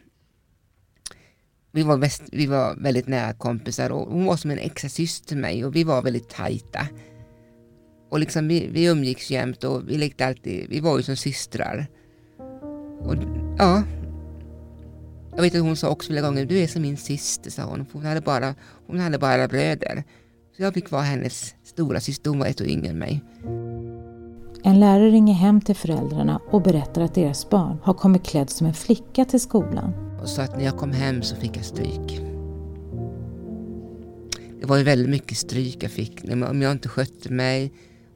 vi 1.73 1.83
var, 1.83 1.99
bäst, 1.99 2.23
vi 2.33 2.47
var 2.47 2.75
väldigt 2.75 3.09
nära 3.09 3.33
kompisar 3.33 3.91
och 3.91 4.13
hon 4.13 4.25
var 4.25 4.37
som 4.37 4.51
en 4.51 4.59
extra 4.59 4.89
syster 4.89 5.29
till 5.29 5.37
mig 5.37 5.65
och 5.65 5.77
vi 5.77 5.85
var 5.85 6.03
väldigt 6.03 6.29
tajta. 6.29 6.87
Och 8.11 8.19
liksom 8.19 8.49
vi, 8.49 8.69
vi 8.73 8.85
umgicks 8.85 9.31
jämt 9.31 9.65
och 9.65 9.89
vi 9.89 9.99
lekte 9.99 10.27
alltid, 10.27 10.67
vi 10.69 10.81
var 10.81 10.97
ju 10.97 11.03
som 11.03 11.17
systrar. 11.17 11.87
Och 13.01 13.15
ja, 13.59 13.83
jag 15.37 15.43
vet 15.43 15.55
att 15.55 15.61
hon 15.61 15.77
sa 15.77 15.89
också 15.89 16.13
flera 16.13 16.27
gånger, 16.27 16.45
du 16.45 16.59
är 16.59 16.67
som 16.67 16.83
min 16.83 16.97
syster, 16.97 17.51
sa 17.51 17.63
hon. 17.63 17.87
Hon 17.93 18.05
hade 18.05 18.21
bara, 18.21 18.55
hon 18.87 19.01
hade 19.01 19.19
bara 19.19 19.49
bröder. 19.49 20.05
Så 20.57 20.63
jag 20.63 20.75
fick 20.75 20.91
vara 20.91 21.03
hennes 21.03 21.55
stora 21.65 22.01
syster, 22.01 22.31
hon 22.31 22.39
var 22.39 22.47
ett 22.47 22.61
år 22.61 22.67
yngre 22.67 22.89
än 22.89 22.99
mig. 22.99 23.21
En 24.65 24.81
lärare 24.81 25.11
ringer 25.11 25.35
hem 25.35 25.61
till 25.61 25.77
föräldrarna 25.77 26.41
och 26.51 26.63
berättar 26.63 27.03
att 27.03 27.15
deras 27.15 27.51
barn 27.51 27.79
har 27.83 27.95
kommit 27.95 28.23
klädd 28.23 28.51
som 28.51 28.67
en 28.67 28.75
flicka 28.75 29.25
till 29.25 29.41
skolan 29.41 29.93
och 30.23 30.29
sa 30.29 30.43
att 30.43 30.57
när 30.57 30.65
jag 30.65 30.77
kom 30.77 30.93
hem 30.93 31.23
så 31.23 31.37
fick 31.37 31.57
jag 31.57 31.65
stryk. 31.65 32.21
det 34.61 34.67
var 34.67 34.77
ju 34.77 34.85
väldigt 34.85 35.09
mycket 35.09 35.39
stryk 35.39 35.83
jag 35.83 35.91
fick. 35.91 36.25
Om 36.33 36.63
jag 36.63 36.73
inte 36.73 36.89
skötte 36.89 37.33
mig, 37.33 37.73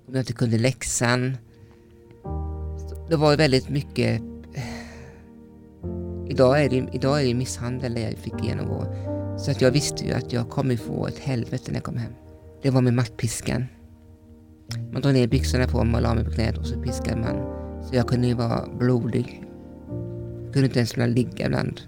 om 0.09 0.15
jag 0.15 0.23
inte 0.23 0.33
kunde 0.33 0.59
läxan. 0.59 1.37
Det 3.09 3.17
var 3.17 3.37
väldigt 3.37 3.69
mycket... 3.69 4.23
Eh, 4.55 4.63
idag 6.29 6.65
är 6.65 6.69
det, 6.69 6.89
idag 6.93 7.21
är 7.21 7.25
det 7.25 7.35
misshandel 7.35 7.97
jag 7.97 8.19
fick 8.19 8.45
genomgå. 8.45 8.85
Så 9.39 9.51
att 9.51 9.61
jag 9.61 9.71
visste 9.71 10.05
ju 10.05 10.13
att 10.13 10.33
jag 10.33 10.51
kommer 10.51 10.77
få 10.77 11.07
ett 11.07 11.19
helvete 11.19 11.65
när 11.67 11.75
jag 11.75 11.85
kom 11.85 11.97
hem. 11.97 12.13
Det 12.63 12.71
var 12.71 12.81
med 12.81 12.95
mattpiskan. 12.95 13.65
Man 14.93 15.03
drog 15.03 15.15
ner 15.15 15.27
byxorna 15.27 15.67
på 15.67 15.85
mig 15.85 15.97
och 15.97 16.03
la 16.03 16.15
mig 16.15 16.25
på 16.25 16.31
knät 16.31 16.59
och 16.59 16.67
så 16.67 16.83
piskade 16.83 17.21
man. 17.21 17.37
Så 17.85 17.97
jag 17.97 18.09
kunde 18.09 18.27
ju 18.27 18.35
vara 18.35 18.69
blodig. 18.79 19.45
Jag 20.45 20.53
kunde 20.53 20.67
inte 20.67 20.79
ens 20.79 20.97
ligga 20.97 21.47
ibland. 21.47 21.81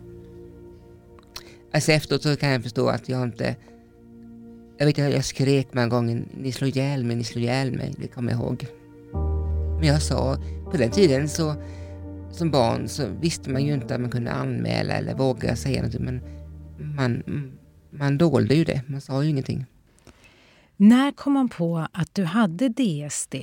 Alltså 1.73 1.93
efteråt 1.93 2.23
så 2.23 2.37
kan 2.37 2.51
jag 2.51 2.63
förstå 2.63 2.89
att 2.89 3.09
jag 3.09 3.23
inte... 3.23 3.57
Jag 4.79 4.87
vet 4.87 4.99
att 4.99 5.13
jag 5.13 5.25
skrek 5.25 5.69
många 5.73 5.89
gånger, 5.89 6.25
ni 6.41 6.53
slår 6.53 6.69
ihjäl 6.69 7.05
mig, 7.05 7.17
ni 7.17 7.25
slår 7.25 7.43
ihjäl 7.43 7.73
mig. 7.73 7.95
Det 7.99 8.09
kommer 8.09 8.33
jag 8.33 8.41
ihåg. 8.41 8.67
Men 9.79 9.85
jag 9.89 10.03
sa, 10.03 10.37
på 10.71 10.77
den 10.77 10.91
tiden 10.91 11.29
så 11.29 11.55
som 12.31 12.51
barn 12.51 12.89
så 12.89 13.07
visste 13.21 13.51
man 13.51 13.65
ju 13.65 13.75
inte 13.75 13.95
att 13.95 14.01
man 14.01 14.11
kunde 14.11 14.33
anmäla 14.33 14.95
eller 14.95 15.15
våga 15.15 15.57
säga 15.57 15.77
någonting. 15.77 16.05
Men 16.05 16.23
man, 16.97 17.23
man 17.91 18.19
dolde 18.19 18.55
ju 18.55 18.65
det, 18.65 18.83
man 18.87 19.01
sa 19.01 19.23
ju 19.23 19.31
ingenting. 19.31 19.67
När 20.81 21.13
kom 21.13 21.33
man 21.33 21.49
på 21.49 21.87
att 21.93 22.15
du 22.15 22.25
hade 22.25 22.69
DSD? 22.69 23.35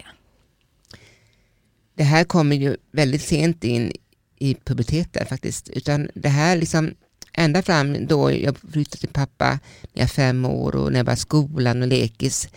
Det 1.96 2.04
här 2.04 2.24
kommer 2.24 2.56
ju 2.56 2.77
väldigt 2.92 3.22
sent 3.22 3.63
in 3.63 3.92
i 4.39 4.56
puberteten 4.56 5.25
faktiskt. 5.25 5.70
Utan 5.70 6.10
det 6.13 6.30
här 6.30 6.58
liksom 6.58 6.94
ända 7.34 7.62
fram 7.62 8.08
då 8.08 8.32
jag 8.32 8.58
flyttade 8.58 9.00
till 9.00 9.10
pappa 9.10 9.60
när 9.94 10.01
jag 10.01 10.04
var 10.04 10.08
fem 10.08 10.46
år 10.46 10.75
och 10.75 10.92
när 10.92 11.00
jag 11.00 11.06
var 11.06 11.15
skolan 11.15 11.82
och 11.82 11.88
lekis 11.88 12.50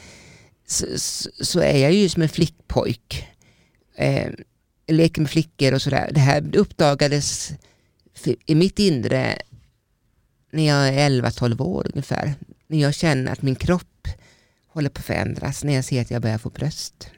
så, 0.67 0.87
så, 0.97 1.31
så 1.41 1.61
är 1.61 1.79
jag 1.79 1.93
ju 1.93 2.09
som 2.09 2.23
en 2.23 2.29
flickpojk. 2.29 3.29
Eh, 3.95 4.33
leker 4.87 5.21
med 5.21 5.31
flickor 5.31 5.75
och 5.75 5.83
sådär. 5.83 6.11
Det 6.15 6.21
här 6.21 6.57
uppdagades 6.57 7.53
i 8.47 8.55
mitt 8.55 8.79
inre 8.79 9.39
när 10.53 10.67
jag 10.67 10.89
är 10.89 11.11
11-12 11.11 11.63
år 11.63 11.87
ungefär. 11.95 12.35
När 12.67 12.79
jag 12.79 12.95
känner 12.95 13.33
att 13.33 13.43
min 13.43 13.55
kropp 13.55 13.88
håller 14.69 14.89
på 14.91 14.99
att 14.99 15.07
förändras, 15.07 15.65
när 15.65 15.75
jag 15.75 15.85
ser 15.85 16.01
att 16.01 16.11
jag 16.11 16.23
börjar 16.23 16.39
få 16.39 16.51
bröst. 16.51 17.11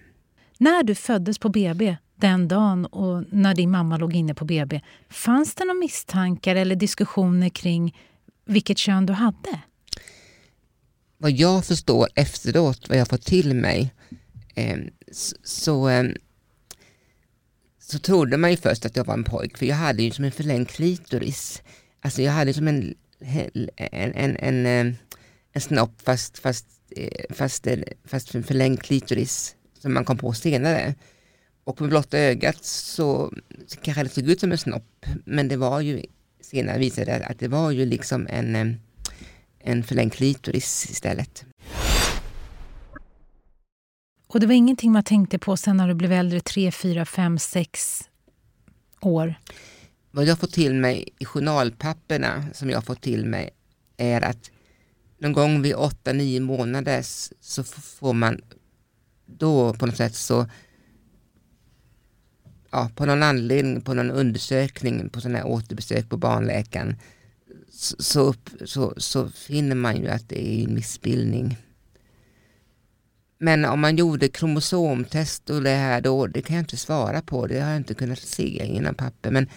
När 0.59 0.83
du 0.83 0.95
föddes 0.95 1.38
på 1.38 1.49
BB 1.49 1.97
den 2.16 2.49
dagen 2.49 2.87
och 2.87 3.25
när 3.30 3.54
din 3.54 3.71
mamma 3.71 3.97
låg 3.97 4.14
inne 4.14 4.35
på 4.35 4.45
BB, 4.45 4.80
fanns 5.09 5.54
det 5.54 5.64
några 5.64 5.80
misstankar 5.80 6.57
eller 6.57 6.76
diskussioner 6.76 7.49
kring 7.49 7.97
vilket 8.45 8.78
kön 8.78 9.07
du 9.07 9.12
hade? 9.12 9.61
Vad 11.19 11.30
jag 11.30 11.64
förstår 11.64 12.09
efteråt, 12.14 12.88
vad 12.88 12.99
jag 12.99 13.09
fått 13.09 13.25
till 13.25 13.54
mig, 13.54 13.95
eh, 14.54 14.78
så, 15.12 15.37
så, 15.42 15.88
eh, 15.88 16.04
så 17.78 17.99
trodde 17.99 18.37
man 18.37 18.50
ju 18.50 18.57
först 18.57 18.87
att 18.87 18.97
jag 18.97 19.04
var 19.04 19.14
en 19.14 19.25
pojk, 19.25 19.59
för 19.59 19.66
jag 19.66 19.76
hade 19.76 20.02
ju 20.02 20.11
som 20.11 20.25
en 20.25 20.33
förlängd 20.33 20.69
klitoris. 20.69 21.62
Alltså 22.00 22.23
jag 22.23 22.33
hade 22.33 22.54
som 22.54 22.69
en, 22.69 22.95
en, 23.76 24.14
en, 24.14 24.37
en, 24.37 24.66
eh, 24.66 24.95
en 25.52 25.61
snopp 25.61 26.02
fast, 26.02 26.38
fast, 26.38 26.66
fast, 27.30 27.66
fast 28.04 28.35
en 28.35 28.42
förlängd 28.42 28.82
klitoris 28.82 29.56
som 29.78 29.94
man 29.94 30.04
kom 30.04 30.18
på 30.18 30.32
senare. 30.32 30.94
Och 31.64 31.80
med 31.80 31.90
blotta 31.90 32.18
ögat 32.18 32.64
så 32.64 33.32
kanske 33.82 34.02
det 34.02 34.09
såg 34.09 34.28
ut 34.28 34.40
som 34.40 34.52
en 34.52 34.59
snopp, 34.59 35.06
men 35.25 35.49
det 35.49 35.56
var 35.56 35.80
ju 35.80 36.02
senare 36.40 36.78
visade 36.78 37.18
det 37.18 37.26
att 37.26 37.38
det 37.38 37.49
var 37.49 37.70
ju 37.70 37.87
liksom 37.87 38.26
en, 38.30 38.56
eh, 38.56 38.75
en 39.59 39.82
förlängd 39.82 40.12
klitoris 40.12 40.90
istället. 40.90 41.44
Och 44.26 44.40
det 44.40 44.47
var 44.47 44.54
ingenting 44.54 44.92
man 44.92 45.02
tänkte 45.02 45.38
på 45.38 45.56
sen 45.56 45.76
när 45.76 45.88
du 45.88 45.94
blev 45.94 46.12
äldre, 46.12 46.40
tre, 46.40 46.73
fyra, 46.73 47.04
fem, 47.04 47.38
sex 47.38 48.02
år? 49.00 49.35
Vad 50.11 50.25
jag 50.25 50.38
fått 50.38 50.52
till 50.52 50.75
mig 50.75 51.09
i 51.18 51.25
journalpapperna 51.25 52.47
som 52.52 52.70
jag 52.70 52.85
fått 52.85 53.00
till 53.00 53.26
mig 53.26 53.50
är 53.97 54.20
att 54.20 54.50
någon 55.20 55.32
gång 55.32 55.62
vid 55.62 55.74
åtta, 55.74 56.12
nio 56.12 56.40
månader 56.40 57.02
så 57.40 57.64
får 57.64 58.12
man 58.12 58.40
då 59.26 59.74
på 59.74 59.86
något 59.86 59.96
sätt 59.96 60.14
så 60.14 60.46
ja, 62.70 62.90
på 62.96 63.06
någon 63.06 63.22
anledning, 63.22 63.80
på 63.80 63.94
någon 63.94 64.10
undersökning, 64.10 65.08
på 65.08 65.20
sådana 65.20 65.38
här 65.38 65.46
återbesök 65.46 66.08
på 66.08 66.16
barnläkaren 66.16 66.96
så, 67.98 68.34
så, 68.64 68.94
så 68.96 69.28
finner 69.28 69.76
man 69.76 69.96
ju 69.96 70.08
att 70.08 70.28
det 70.28 70.48
är 70.48 70.64
en 70.64 70.74
missbildning. 70.74 71.58
Men 73.38 73.64
om 73.64 73.80
man 73.80 73.96
gjorde 73.96 74.28
kromosomtest 74.28 75.50
och 75.50 75.62
det 75.62 75.70
här 75.70 76.00
då, 76.00 76.26
det 76.26 76.42
kan 76.42 76.56
jag 76.56 76.62
inte 76.62 76.76
svara 76.76 77.22
på, 77.22 77.46
det 77.46 77.60
har 77.60 77.70
jag 77.70 77.76
inte 77.76 77.94
kunnat 77.94 78.18
se 78.18 78.64
innan 78.66 78.94
papper. 78.94 79.30
Men, 79.30 79.48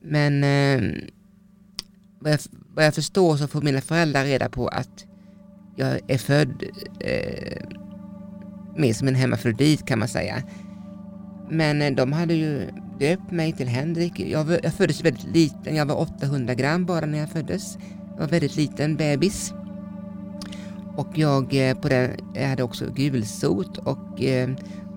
men 0.00 0.44
eh, 0.44 1.02
vad, 2.18 2.32
jag, 2.32 2.40
vad 2.78 2.86
jag 2.86 2.94
förstår 2.94 3.36
så 3.36 3.48
får 3.48 3.62
mina 3.62 3.80
föräldrar 3.80 4.24
reda 4.24 4.48
på 4.48 4.68
att 4.68 5.04
jag 5.76 6.00
är 6.08 6.18
född 6.18 6.64
eh, 7.00 7.62
mer 8.76 8.92
som 8.92 9.08
en 9.08 9.14
hemmafrodit 9.14 9.86
kan 9.86 9.98
man 9.98 10.08
säga. 10.08 10.42
Men 11.50 11.82
eh, 11.82 11.94
de 11.94 12.12
hade 12.12 12.34
ju 12.34 12.70
döpt 13.00 13.30
mig 13.30 13.52
till 13.52 13.68
Henrik. 13.68 14.20
Jag, 14.20 14.58
jag 14.62 14.74
föddes 14.74 15.04
väldigt 15.04 15.34
liten, 15.34 15.76
jag 15.76 15.86
var 15.86 15.94
800 16.00 16.54
gram 16.54 16.86
bara 16.86 17.06
när 17.06 17.18
jag 17.18 17.30
föddes. 17.30 17.78
Jag 18.14 18.20
var 18.20 18.28
väldigt 18.28 18.56
liten 18.56 18.96
bebis. 18.96 19.52
Och 20.96 21.08
jag, 21.14 21.68
eh, 21.68 21.78
på 21.78 21.88
den, 21.88 22.10
jag 22.34 22.48
hade 22.48 22.62
också 22.62 22.90
gulsot 22.94 23.78
och, 23.78 24.22
eh, 24.22 24.50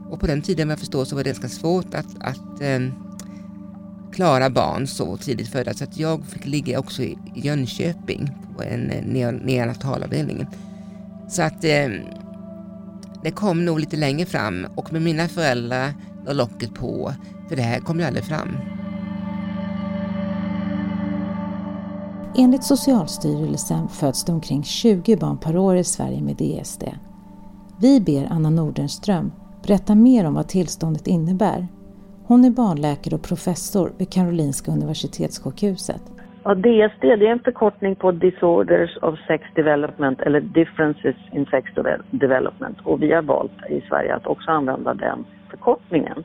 och 0.09 0.19
på 0.19 0.27
den 0.27 0.41
tiden 0.41 0.67
vad 0.67 0.71
jag 0.71 0.79
förstår 0.79 1.05
så 1.05 1.15
var 1.15 1.23
det 1.23 1.29
ganska 1.29 1.49
svårt 1.49 1.93
att, 1.93 2.15
att 2.19 2.61
klara 4.13 4.49
barn 4.49 4.87
så 4.87 5.17
tidigt 5.17 5.47
födda 5.47 5.73
så 5.73 5.83
att 5.83 5.97
jag 5.97 6.25
fick 6.25 6.45
ligga 6.45 6.79
också 6.79 7.03
i 7.03 7.17
Jönköping 7.35 8.31
på 8.57 8.63
en 8.63 8.89
eh, 8.91 9.31
neonatalavdelning. 9.31 10.45
Så 11.29 11.41
att 11.41 11.63
eh, 11.63 11.87
det 13.23 13.31
kom 13.31 13.65
nog 13.65 13.79
lite 13.79 13.97
längre 13.97 14.25
fram 14.25 14.67
och 14.75 14.93
med 14.93 15.01
mina 15.01 15.27
föräldrar 15.27 15.93
la 16.25 16.33
locket 16.33 16.73
på, 16.73 17.13
för 17.49 17.55
det 17.55 17.61
här 17.61 17.79
kom 17.79 17.99
ju 17.99 18.05
aldrig 18.05 18.25
fram. 18.25 18.57
Enligt 22.37 22.63
Socialstyrelsen 22.63 23.87
föds 23.87 24.23
det 24.23 24.31
omkring 24.31 24.63
20 24.63 25.15
barn 25.15 25.37
per 25.37 25.57
år 25.57 25.77
i 25.77 25.83
Sverige 25.83 26.21
med 26.21 26.35
DSD. 26.35 26.83
Vi 27.79 28.01
ber 28.01 28.27
Anna 28.31 28.49
Nordenström 28.49 29.31
berätta 29.63 29.95
mer 29.95 30.25
om 30.25 30.33
vad 30.33 30.47
tillståndet 30.47 31.07
innebär. 31.07 31.67
Hon 32.31 32.45
är 32.45 32.49
barnläkare 32.49 33.15
och 33.15 33.27
professor 33.31 33.87
vid 33.99 34.09
Karolinska 34.13 34.71
Universitetssjukhuset. 34.71 36.03
Ja, 36.43 36.53
DSD 36.55 37.01
det 37.01 37.27
är 37.27 37.31
en 37.31 37.39
förkortning 37.39 37.95
på 37.95 38.11
Disorders 38.11 38.97
of 39.01 39.19
Sex 39.27 39.43
Development 39.55 40.21
eller 40.21 40.41
Differences 40.41 41.15
in 41.31 41.45
Sex 41.45 41.71
Development 42.11 42.77
och 42.83 43.03
vi 43.03 43.11
har 43.11 43.21
valt 43.21 43.51
i 43.69 43.81
Sverige 43.89 44.15
att 44.15 44.27
också 44.27 44.51
använda 44.51 44.93
den 44.93 45.25
förkortningen. 45.49 46.23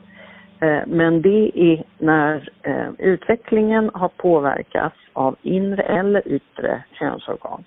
Eh, 0.59 0.81
men 0.87 1.21
det 1.21 1.51
är 1.55 1.83
när 1.97 2.49
eh, 2.61 2.89
utvecklingen 2.97 3.91
har 3.93 4.09
påverkats 4.09 4.97
av 5.13 5.35
inre 5.41 5.81
eller 5.81 6.27
yttre 6.27 6.83
könsorgan 6.99 7.63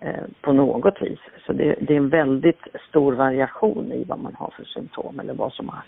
eh, 0.00 0.24
på 0.40 0.52
något 0.52 1.02
vis. 1.02 1.20
Så 1.46 1.52
det, 1.52 1.74
det, 1.80 1.92
är 1.92 1.98
en 1.98 2.08
väldigt 2.08 2.62
stor 2.88 3.12
variation 3.12 3.92
i 3.92 4.04
vad 4.04 4.18
man 4.18 4.34
har 4.34 4.52
för 4.56 4.64
symptom 4.64 5.20
eller 5.20 5.34
vad 5.34 5.52
som 5.52 5.68
har 5.68 5.82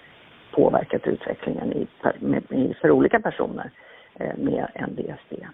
påverkat 0.50 1.07
utvecklingen 1.07 1.73
i, 1.73 1.87
med, 2.19 2.75
för 2.80 2.90
olika 2.90 3.21
personer 3.21 3.71
eh, 4.14 4.37
med 4.37 4.66
NDSD. 4.88 5.47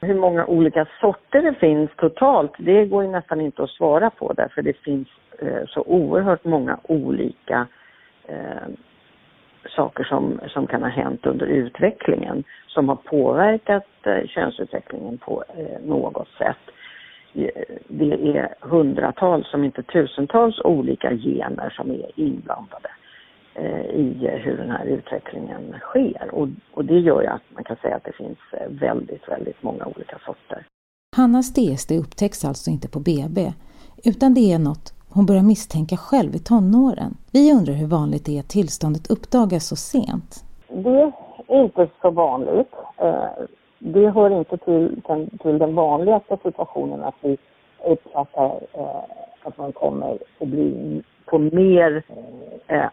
Hur 0.00 0.14
många 0.14 0.46
olika 0.46 0.86
sorter 1.00 1.42
det 1.42 1.54
finns 1.54 1.90
totalt, 1.96 2.52
det 2.58 2.86
går 2.86 3.04
ju 3.04 3.10
nästan 3.10 3.40
inte 3.40 3.62
att 3.62 3.70
svara 3.70 4.10
på 4.10 4.32
därför 4.32 4.62
det 4.62 4.76
finns 4.76 5.08
eh, 5.38 5.64
så 5.68 5.82
oerhört 5.82 6.44
många 6.44 6.78
olika 6.82 7.66
eh, 8.28 8.68
saker 9.76 10.04
som, 10.04 10.40
som 10.48 10.66
kan 10.66 10.82
ha 10.82 10.88
hänt 10.88 11.26
under 11.26 11.46
utvecklingen 11.46 12.44
som 12.66 12.88
har 12.88 12.96
påverkat 12.96 13.86
eh, 14.02 14.26
könsutvecklingen 14.26 15.18
på 15.18 15.44
eh, 15.56 15.80
något 15.86 16.28
sätt. 16.28 16.56
Det 17.88 18.12
är 18.12 18.54
hundratals, 18.60 19.54
om 19.54 19.64
inte 19.64 19.82
tusentals 19.82 20.60
olika 20.60 21.16
gener 21.16 21.70
som 21.70 21.90
är 21.90 22.10
inblandade 22.14 22.88
i 23.92 24.30
hur 24.44 24.56
den 24.56 24.70
här 24.70 24.84
utvecklingen 24.84 25.74
sker. 25.80 26.30
Och, 26.32 26.48
och 26.72 26.84
det 26.84 26.98
gör 26.98 27.22
ju 27.22 27.28
att 27.28 27.42
man 27.54 27.64
kan 27.64 27.76
säga 27.76 27.96
att 27.96 28.04
det 28.04 28.12
finns 28.12 28.38
eh, 28.52 28.68
väldigt, 28.68 29.28
väldigt 29.28 29.62
många 29.62 29.86
olika 29.86 30.18
sorter. 30.26 30.66
Hannas 31.16 31.54
DSD 31.54 31.92
upptäcks 31.92 32.44
alltså 32.44 32.70
inte 32.70 32.88
på 32.88 33.00
BB, 33.00 33.52
utan 34.04 34.34
det 34.34 34.52
är 34.52 34.58
något 34.58 34.96
hon 35.16 35.26
börjar 35.26 35.42
misstänka 35.42 35.96
själv 35.96 36.34
i 36.34 36.38
tonåren. 36.38 37.12
Vi 37.32 37.52
undrar 37.52 37.74
hur 37.74 37.86
vanligt 37.86 38.24
det 38.26 38.36
är 38.36 38.40
att 38.40 38.48
tillståndet 38.48 39.10
uppdagas 39.10 39.68
så 39.68 39.76
sent. 39.76 40.44
Det 40.68 41.12
är 41.48 41.62
inte 41.64 41.88
så 42.02 42.10
vanligt. 42.10 42.72
Eh, 42.96 43.24
det 43.78 44.10
hör 44.10 44.30
inte 44.38 44.56
till 44.56 45.02
den, 45.06 45.38
till 45.38 45.58
den 45.58 45.74
vanligaste 45.74 46.38
situationen 46.42 47.04
att 47.04 47.14
vi 47.20 47.38
uppfattar 47.84 48.60
eh, 48.72 49.04
att 49.42 49.58
man 49.58 49.72
kommer 49.72 50.18
att 50.40 50.48
bli 50.48 51.02
på 51.26 51.38
mer 51.38 52.02
eh, 52.66 52.90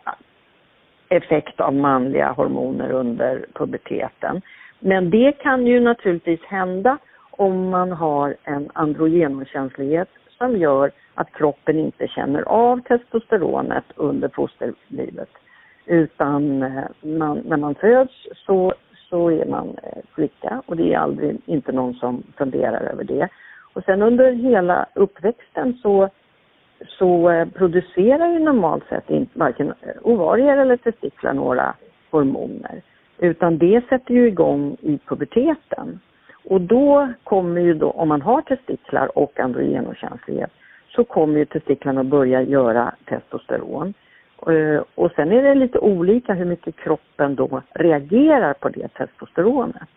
effekt 1.17 1.59
av 1.59 1.73
manliga 1.73 2.31
hormoner 2.31 2.91
under 2.91 3.45
puberteten. 3.53 4.41
Men 4.79 5.09
det 5.09 5.31
kan 5.31 5.67
ju 5.67 5.79
naturligtvis 5.79 6.43
hända 6.43 6.97
om 7.31 7.69
man 7.69 7.91
har 7.91 8.35
en 8.43 8.69
androgenkänslighet 8.73 10.09
som 10.37 10.57
gör 10.57 10.91
att 11.15 11.33
kroppen 11.33 11.79
inte 11.79 12.07
känner 12.07 12.41
av 12.41 12.81
testosteronet 12.81 13.85
under 13.95 14.29
fosterlivet. 14.29 15.29
Utan 15.85 16.63
eh, 16.63 16.83
man, 17.01 17.37
när 17.45 17.57
man 17.57 17.75
föds 17.75 18.27
så, 18.45 18.73
så 19.09 19.31
är 19.31 19.45
man 19.45 19.77
eh, 19.83 20.03
flicka 20.15 20.61
och 20.65 20.75
det 20.75 20.93
är 20.93 20.97
aldrig 20.97 21.41
inte 21.45 21.71
någon 21.71 21.93
som 21.93 22.23
funderar 22.37 22.81
över 22.81 23.03
det. 23.03 23.29
Och 23.73 23.83
sen 23.83 24.01
under 24.01 24.31
hela 24.31 24.85
uppväxten 24.95 25.73
så, 25.81 26.09
så 26.87 27.29
eh, 27.29 27.47
producerar 27.47 28.27
ju 28.27 28.39
normalt 28.39 28.83
sett 28.89 29.09
inte 29.09 29.39
varken 29.39 29.67
eh, 29.67 29.95
ovarier 30.01 30.57
eller 30.57 30.77
testiklar 30.77 31.33
några 31.33 31.75
hormoner. 32.11 32.81
Utan 33.17 33.57
det 33.57 33.83
sätter 33.89 34.13
ju 34.13 34.27
igång 34.27 34.77
i 34.81 34.97
puberteten. 34.97 35.99
Och 36.45 36.61
då 36.61 37.09
kommer 37.23 37.61
ju 37.61 37.73
då, 37.73 37.91
om 37.91 38.07
man 38.07 38.21
har 38.21 38.41
testiklar 38.41 39.17
och 39.17 39.39
androgenokänslighet, 39.39 40.51
så 40.95 41.03
kommer 41.03 41.39
ju 41.39 41.45
testiklarna 41.45 42.01
att 42.01 42.07
börja 42.07 42.41
göra 42.41 42.95
testosteron. 43.05 43.93
Eh, 44.47 44.83
och 44.95 45.11
sen 45.11 45.31
är 45.31 45.43
det 45.43 45.55
lite 45.55 45.79
olika 45.79 46.33
hur 46.33 46.45
mycket 46.45 46.75
kroppen 46.75 47.35
då 47.35 47.61
reagerar 47.73 48.53
på 48.53 48.69
det 48.69 48.87
testosteronet. 48.87 49.89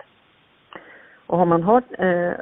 Och 1.26 1.38
har 1.38 1.46
man 1.46 1.62
har 1.62 1.82
eh, 1.98 2.34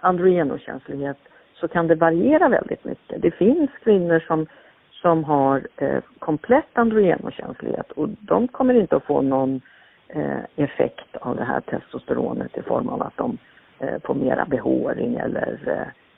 androgenokänslighet 0.00 1.18
så 1.60 1.68
kan 1.68 1.86
det 1.86 1.94
variera 1.94 2.48
väldigt 2.48 2.84
mycket. 2.84 3.22
Det 3.22 3.30
finns 3.30 3.70
kvinnor 3.84 4.24
som, 4.26 4.46
som 4.90 5.24
har 5.24 5.66
eh, 5.76 6.02
komplett 6.18 6.68
androgenokänslighet 6.72 7.90
och 7.92 8.08
de 8.08 8.48
kommer 8.48 8.74
inte 8.74 8.96
att 8.96 9.04
få 9.04 9.22
någon 9.22 9.60
eh, 10.08 10.40
effekt 10.56 11.16
av 11.16 11.36
det 11.36 11.44
här 11.44 11.60
testosteronet 11.60 12.58
i 12.58 12.62
form 12.62 12.88
av 12.88 13.02
att 13.02 13.16
de 13.16 13.38
eh, 13.78 14.00
får 14.04 14.14
mera 14.14 14.44
behåring 14.44 15.14
eller, 15.14 15.58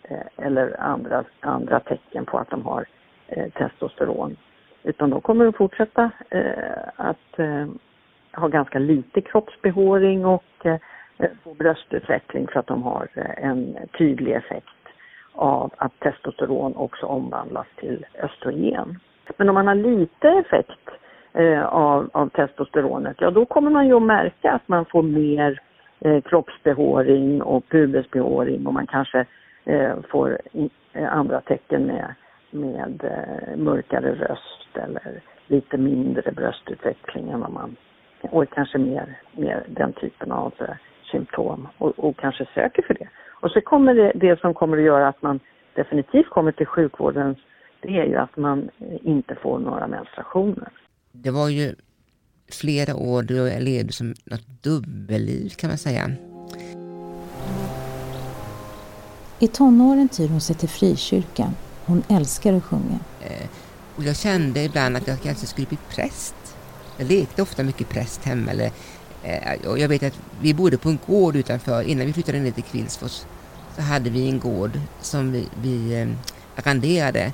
eh, 0.03 0.47
eller 0.47 0.81
andra, 0.81 1.25
andra 1.41 1.81
tecken 1.81 2.25
på 2.25 2.39
att 2.39 2.51
de 2.51 2.67
har 2.67 2.85
eh, 3.27 3.53
testosteron. 3.53 4.37
Utan 4.83 5.11
de 5.11 5.21
kommer 5.21 5.47
att 5.47 5.57
fortsätta 5.57 6.11
eh, 6.31 6.89
att 6.97 7.39
eh, 7.39 7.67
ha 8.33 8.49
ganska 8.49 8.79
lite 8.79 9.21
kroppsbehåring 9.21 10.27
och 10.27 10.67
eh, 10.67 10.77
få 11.45 11.55
bröstutveckling 11.55 12.49
för 12.49 12.61
att 12.61 12.67
de 12.67 12.83
har 12.83 13.09
eh, 13.15 13.45
en 13.49 13.77
tydlig 13.99 14.33
effekt 14.33 14.82
av 15.35 15.73
att 15.77 16.01
testosteron 16.01 16.77
också 16.77 17.07
omvandlas 17.07 17.67
till 17.77 18.07
östrogen. 18.23 18.99
Men 19.37 19.49
om 19.49 19.55
man 19.55 19.67
har 19.67 19.75
lite 19.75 20.29
effekt 20.29 20.89
eh, 21.33 21.65
av, 21.65 22.11
av 22.13 22.29
testosteronet, 22.29 23.17
ja 23.21 23.31
då 23.31 23.47
kommer 23.47 23.71
man 23.71 23.87
ju 23.87 23.95
att 23.95 24.03
märka 24.03 24.53
att 24.53 24.69
man 24.69 24.85
får 24.85 25.03
mer 25.03 25.61
eh, 26.01 26.21
kroppsbehåring 26.21 27.43
och 27.43 27.69
pubesbehåring 27.69 28.67
och 28.67 28.75
man 28.75 28.87
kanske 28.87 29.27
eh, 29.65 29.95
får 30.11 30.39
in, 30.53 30.71
eh, 30.93 31.13
andra 31.13 31.41
tecken 31.41 31.83
med, 31.83 32.15
med 32.51 33.05
eh, 33.05 33.57
mörkare 33.57 34.15
röst 34.15 34.77
eller 34.77 35.23
lite 35.47 35.79
mindre 35.79 36.33
bröstutveckling 36.33 37.31
än 37.31 37.41
vad 37.41 37.53
man 37.53 37.77
och 38.31 38.51
kanske 38.55 38.79
mer, 38.79 39.19
mer 39.33 39.65
den 39.67 39.93
typen 39.93 40.33
av 40.33 40.53
eh, 40.59 40.75
symptom 41.11 41.69
och, 41.79 41.99
och, 41.99 42.17
kanske 42.17 42.47
söker 42.55 42.83
för 42.83 42.95
det. 42.95 43.09
Och 43.43 43.51
så 43.51 43.61
kommer 43.61 43.95
det, 43.95 44.13
det 44.15 44.41
som 44.41 44.55
kommer 44.55 44.77
att 44.77 44.85
göra 44.85 45.09
att 45.09 45.23
man 45.23 45.41
definitivt 45.75 46.31
kommer 46.31 46.53
till 46.53 46.67
sjukvården, 46.67 47.37
det 47.81 47.99
är 47.99 48.05
ju 48.05 48.17
att 48.17 48.37
man 48.37 48.71
inte 49.03 49.35
får 49.35 49.59
några 49.59 49.87
menstruationer 49.87 50.69
det 51.13 51.31
var 51.31 51.49
ju 51.49 51.75
flera 52.51 52.97
år 52.97 53.23
då 53.23 53.35
jag 53.35 53.63
levde 53.63 53.93
som 53.93 54.15
något 54.25 54.47
dubbelliv 54.63 55.49
kan 55.49 55.69
man 55.69 55.79
säga. 55.79 56.11
I 59.39 59.49
tonåren 59.49 60.09
tyr 60.09 60.29
hon 60.29 60.41
sig 60.41 60.57
till 60.57 60.69
frikyrkan. 60.69 61.55
Hon 61.87 62.03
älskar 62.09 62.53
att 62.53 62.65
sjunga. 62.65 62.99
Eh, 63.21 63.49
och 63.97 64.05
jag 64.05 64.17
kände 64.17 64.63
ibland 64.63 64.97
att 64.97 65.09
jag 65.09 65.21
kanske 65.21 65.47
skulle 65.47 65.67
bli 65.67 65.79
präst. 65.95 66.57
Jag 66.99 67.09
lekte 67.09 67.43
ofta 67.43 67.63
mycket 67.63 67.89
präst 67.89 68.25
hemma. 68.25 68.51
Eller, 68.51 68.65
eh, 68.65 68.73
Eh, 69.23 69.69
och 69.69 69.79
jag 69.79 69.89
vet 69.89 70.03
att 70.03 70.21
vi 70.41 70.55
bodde 70.55 70.79
på 70.79 70.89
en 70.89 70.99
gård 71.07 71.37
utanför. 71.37 71.83
Innan 71.83 72.07
vi 72.07 72.13
flyttade 72.13 72.41
ner 72.41 72.51
till 72.51 72.65
Kvillsfors 72.65 73.23
så 73.77 73.83
hade 73.83 74.11
vi 74.11 74.29
en 74.29 74.41
gård 74.41 74.81
som 75.01 75.33
vi, 75.33 75.49
vi 75.63 76.01
eh, 76.01 76.09
arrenderade. 76.57 77.21
arrenderade 77.21 77.33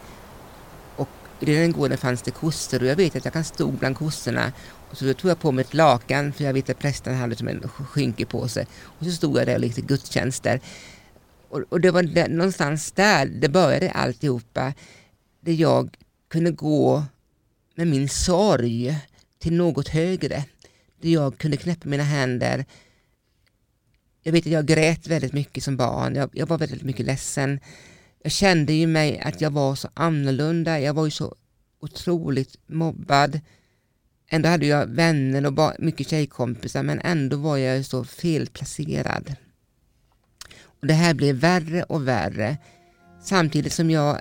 i 1.41 1.45
den 1.45 1.73
gården 1.73 1.99
fanns 1.99 2.23
det 2.23 2.31
kossor 2.31 2.83
och 2.83 2.89
jag 2.89 2.97
vet 2.97 3.17
att 3.17 3.25
jag 3.25 3.33
kan 3.33 3.45
stå 3.45 3.71
bland 3.71 3.97
kossorna 3.97 4.53
och 4.91 4.97
så 4.97 5.15
tog 5.15 5.31
jag 5.31 5.41
på 5.41 5.53
mig 5.53 5.65
ett 5.65 5.75
lakan 5.75 6.33
för 6.33 6.45
jag 6.45 6.53
vet 6.53 6.71
att 6.71 6.79
prästen 6.79 7.15
hade 7.15 7.37
som 7.37 7.49
en 7.49 7.69
skynke 7.69 8.27
på 8.27 8.49
sig. 8.49 8.67
Och 8.83 9.05
så 9.05 9.13
stod 9.13 9.39
jag 9.39 9.47
där 9.47 9.55
och 9.55 9.61
lekte 9.61 9.81
gudstjänster. 9.81 10.61
Och, 11.49 11.61
och 11.69 11.81
det 11.81 11.91
var 11.91 12.03
där, 12.03 12.29
någonstans 12.29 12.93
där 12.93 13.27
det 13.27 13.49
började 13.49 13.91
alltihopa. 13.91 14.73
Där 15.41 15.53
jag 15.53 15.97
kunde 16.29 16.51
gå 16.51 17.05
med 17.75 17.87
min 17.87 18.09
sorg 18.09 18.97
till 19.39 19.53
något 19.53 19.89
högre. 19.89 20.45
Där 21.01 21.09
jag 21.09 21.39
kunde 21.39 21.57
knäppa 21.57 21.89
mina 21.89 22.03
händer. 22.03 22.65
Jag 24.23 24.33
vet 24.33 24.47
att 24.47 24.53
jag 24.53 24.67
grät 24.67 25.07
väldigt 25.07 25.33
mycket 25.33 25.65
som 25.65 25.77
barn. 25.77 26.15
Jag, 26.15 26.31
jag 26.33 26.47
var 26.47 26.59
väldigt 26.59 26.83
mycket 26.83 27.07
ledsen 27.07 27.61
jag 28.23 28.33
kände 28.33 28.73
ju 28.73 28.87
mig 28.87 29.21
att 29.21 29.41
jag 29.41 29.51
var 29.51 29.75
så 29.75 29.89
annorlunda, 29.95 30.81
jag 30.81 30.95
var 30.95 31.05
ju 31.05 31.11
så 31.11 31.35
otroligt 31.81 32.57
mobbad. 32.67 33.41
Ändå 34.31 34.49
hade 34.49 34.67
jag 34.67 34.87
vänner 34.87 35.47
och 35.47 35.73
mycket 35.79 36.09
tjejkompisar 36.09 36.83
men 36.83 37.01
ändå 37.01 37.37
var 37.37 37.57
jag 37.57 37.85
så 37.85 38.05
felplacerad. 38.05 39.35
Och 40.63 40.87
Det 40.87 40.95
här 40.95 41.15
blev 41.15 41.37
värre 41.37 41.83
och 41.83 42.09
värre 42.09 42.57
samtidigt 43.23 43.73
som 43.73 43.91
jag 43.91 44.21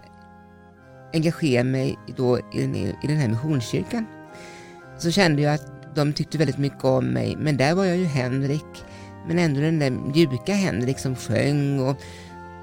engagerade 1.14 1.70
mig 1.70 1.98
då 2.18 2.40
i 2.40 2.62
den, 2.62 2.76
i 2.76 2.96
den 3.02 3.18
här 3.18 3.28
missionskyrkan. 3.28 4.06
Så 5.00 5.12
kände 5.12 5.42
jag 5.42 5.54
att 5.54 5.77
de 5.98 6.14
tyckte 6.14 6.38
väldigt 6.38 6.58
mycket 6.58 6.84
om 6.84 7.08
mig 7.08 7.36
men 7.36 7.58
där 7.58 7.76
var 7.76 7.86
jag 7.86 7.98
ju 7.98 8.06
Henrik 8.06 8.84
men 9.28 9.40
ändå 9.40 9.62
den 9.62 9.80
där 9.80 9.90
mjuka 9.90 10.54
Henrik 10.54 11.00
som 11.00 11.16
sjöng 11.16 11.80
och, 11.80 11.98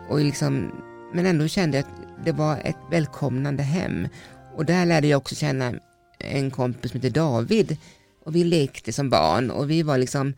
och 0.08 0.20
liksom 0.20 0.72
men 1.14 1.26
ändå 1.26 1.48
kände 1.48 1.76
jag 1.76 1.84
att 1.84 2.24
det 2.24 2.32
var 2.32 2.58
ett 2.64 2.76
välkomnande 2.90 3.62
hem. 3.62 4.08
Och 4.54 4.64
där 4.64 4.86
lärde 4.86 5.06
jag 5.06 5.18
också 5.18 5.34
känna 5.34 5.74
en 6.18 6.50
kompis 6.50 6.90
som 6.90 7.00
heter 7.00 7.14
David. 7.14 7.76
Och 8.24 8.36
vi 8.36 8.44
lekte 8.44 8.92
som 8.92 9.10
barn 9.10 9.50
och 9.50 9.70
vi 9.70 9.82
var 9.82 9.98
liksom... 9.98 10.34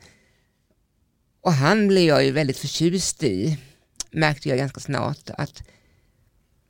Och 1.40 1.52
han 1.52 1.88
blev 1.88 2.04
jag 2.04 2.24
ju 2.24 2.30
väldigt 2.30 2.58
förtjust 2.58 3.22
i, 3.22 3.58
märkte 4.10 4.48
jag 4.48 4.58
ganska 4.58 4.80
snart. 4.80 5.30
att 5.30 5.62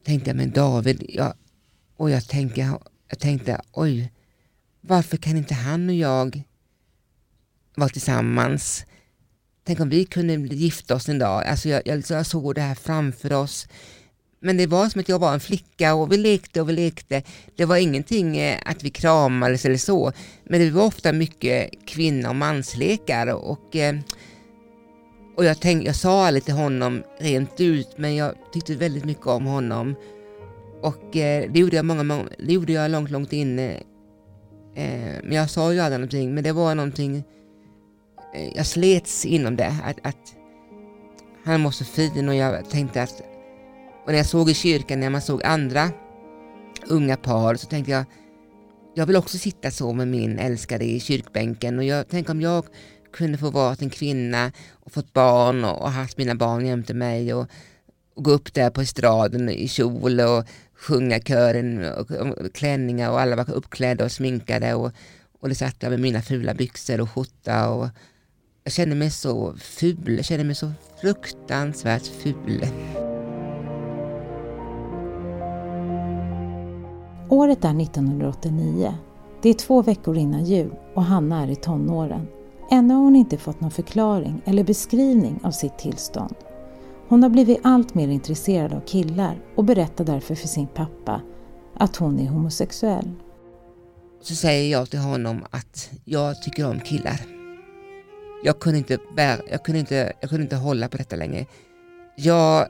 Tänkte 0.04 0.30
jag, 0.30 0.36
men 0.36 0.50
David, 0.50 1.04
jag, 1.08 1.34
och 1.96 2.10
jag 2.10 2.28
tänkte, 2.28 2.60
jag 3.08 3.18
tänkte, 3.18 3.60
oj, 3.72 4.12
varför 4.86 5.16
kan 5.16 5.36
inte 5.36 5.54
han 5.54 5.88
och 5.88 5.94
jag 5.94 6.42
vara 7.76 7.88
tillsammans? 7.88 8.84
Tänk 9.64 9.80
om 9.80 9.88
vi 9.88 10.04
kunde 10.04 10.54
gifta 10.54 10.94
oss 10.94 11.08
en 11.08 11.18
dag. 11.18 11.44
Alltså 11.44 11.68
jag, 11.68 11.82
jag, 11.84 12.02
jag 12.08 12.26
såg 12.26 12.54
det 12.54 12.60
här 12.60 12.74
framför 12.74 13.32
oss. 13.32 13.68
Men 14.40 14.56
det 14.56 14.66
var 14.66 14.88
som 14.88 15.00
att 15.00 15.08
jag 15.08 15.18
var 15.18 15.34
en 15.34 15.40
flicka 15.40 15.94
och 15.94 16.12
vi 16.12 16.16
lekte 16.16 16.60
och 16.60 16.68
vi 16.68 16.72
lekte. 16.72 17.22
Det 17.56 17.64
var 17.64 17.76
ingenting 17.76 18.36
eh, 18.36 18.58
att 18.64 18.84
vi 18.84 18.90
kramades 18.90 19.64
eller 19.64 19.76
så. 19.76 20.12
Men 20.44 20.60
det 20.60 20.70
var 20.70 20.84
ofta 20.84 21.12
mycket 21.12 21.70
kvinna 21.86 22.28
och 22.28 22.36
manslekar. 22.36 23.26
Och, 23.26 23.50
och 23.50 23.76
eh, 23.76 23.96
jag, 25.36 25.60
tänkte, 25.60 25.86
jag 25.86 25.96
sa 25.96 26.26
aldrig 26.26 26.44
till 26.44 26.54
honom 26.54 27.02
rent 27.18 27.60
ut 27.60 27.98
men 27.98 28.16
jag 28.16 28.34
tyckte 28.52 28.74
väldigt 28.74 29.04
mycket 29.04 29.26
om 29.26 29.46
honom. 29.46 29.94
Och 30.82 31.16
eh, 31.16 31.50
det 31.52 31.58
gjorde 31.58 31.76
jag, 31.76 31.84
många, 31.84 32.02
många, 32.02 32.28
det 32.38 32.52
gjorde 32.52 32.72
jag 32.72 32.90
långt, 32.90 33.10
långt 33.10 33.32
inne. 33.32 33.82
Eh, 34.76 35.20
men 35.22 35.32
jag 35.32 35.50
sa 35.50 35.72
ju 35.72 35.80
aldrig 35.80 36.00
någonting 36.00 36.34
men 36.34 36.44
det 36.44 36.52
var 36.52 36.74
någonting 36.74 37.24
eh, 38.34 38.56
jag 38.56 38.66
slets 38.66 39.24
inom 39.24 39.56
det. 39.56 39.74
Att, 39.84 39.96
att 40.02 40.34
han 41.44 41.64
var 41.64 41.70
så 41.70 41.84
fin 41.84 42.28
och 42.28 42.34
jag 42.34 42.70
tänkte 42.70 43.02
att 43.02 43.22
och 44.06 44.12
när 44.12 44.18
jag 44.18 44.26
såg 44.26 44.50
i 44.50 44.54
kyrkan, 44.54 45.00
när 45.00 45.10
man 45.10 45.22
såg 45.22 45.42
andra 45.44 45.90
unga 46.86 47.16
par 47.16 47.54
så 47.54 47.66
tänkte 47.66 47.92
jag, 47.92 48.04
jag 48.94 49.06
vill 49.06 49.16
också 49.16 49.38
sitta 49.38 49.70
så 49.70 49.92
med 49.92 50.08
min 50.08 50.38
älskade 50.38 50.84
i 50.84 51.00
kyrkbänken 51.00 51.78
och 51.78 51.84
jag 51.84 52.08
tänker 52.08 52.30
om 52.30 52.40
jag 52.40 52.64
kunde 53.12 53.38
få 53.38 53.50
vara 53.50 53.76
en 53.80 53.90
kvinna 53.90 54.52
och 54.70 54.92
fått 54.92 55.12
barn 55.12 55.64
och, 55.64 55.82
och 55.82 55.90
haft 55.90 56.18
mina 56.18 56.34
barn 56.34 56.66
jämte 56.66 56.94
mig 56.94 57.34
och, 57.34 57.46
och, 58.14 58.24
gå 58.24 58.30
upp 58.30 58.54
där 58.54 58.70
på 58.70 58.80
estraden 58.80 59.48
i 59.48 59.68
kjol 59.68 60.20
och 60.20 60.44
sjunga 60.76 61.20
kören 61.20 61.92
och, 61.92 62.10
och 62.10 62.54
klänningar 62.54 63.10
och 63.10 63.20
alla 63.20 63.36
var 63.36 63.50
uppklädda 63.50 64.04
och 64.04 64.12
sminkade 64.12 64.74
och, 64.74 64.92
och 65.40 65.48
det 65.48 65.54
satt 65.54 65.82
jag 65.82 65.90
med 65.90 66.00
mina 66.00 66.22
fula 66.22 66.54
byxor 66.54 67.00
och 67.00 67.10
skjorta 67.10 67.70
och 67.70 67.88
jag 68.64 68.72
kände 68.72 68.94
mig 68.94 69.10
så 69.10 69.54
ful, 69.56 70.16
jag 70.16 70.24
kände 70.24 70.44
mig 70.44 70.54
så 70.54 70.72
fruktansvärt 71.00 72.06
ful. 72.06 72.66
Året 77.28 77.64
är 77.64 77.80
1989. 77.82 78.94
Det 79.42 79.48
är 79.48 79.54
två 79.54 79.82
veckor 79.82 80.16
innan 80.16 80.44
jul 80.44 80.70
och 80.94 81.04
Hanna 81.04 81.42
är 81.42 81.50
i 81.50 81.56
tonåren. 81.56 82.26
Ännu 82.70 82.94
har 82.94 83.02
hon 83.02 83.16
inte 83.16 83.38
fått 83.38 83.60
någon 83.60 83.70
förklaring 83.70 84.42
eller 84.44 84.64
beskrivning 84.64 85.40
av 85.42 85.50
sitt 85.50 85.78
tillstånd. 85.78 86.34
Hon 87.08 87.22
har 87.22 87.30
blivit 87.30 87.60
allt 87.62 87.94
mer 87.94 88.08
intresserad 88.08 88.72
av 88.72 88.80
killar 88.80 89.38
och 89.54 89.64
berättar 89.64 90.04
därför 90.04 90.34
för 90.34 90.48
sin 90.48 90.66
pappa 90.66 91.20
att 91.74 91.96
hon 91.96 92.18
är 92.18 92.28
homosexuell. 92.28 93.10
Så 94.20 94.34
säger 94.34 94.72
jag 94.72 94.90
till 94.90 94.98
honom 94.98 95.44
att 95.50 95.90
jag 96.04 96.42
tycker 96.42 96.70
om 96.70 96.80
killar. 96.80 97.20
Jag 98.44 98.58
kunde 98.58 98.78
inte, 98.78 98.98
bära, 99.16 99.40
jag 99.50 99.62
kunde 99.62 99.80
inte, 99.80 100.12
jag 100.20 100.30
kunde 100.30 100.42
inte 100.42 100.56
hålla 100.56 100.88
på 100.88 100.96
detta 100.96 101.16
längre. 101.16 101.46
Jag, 102.16 102.68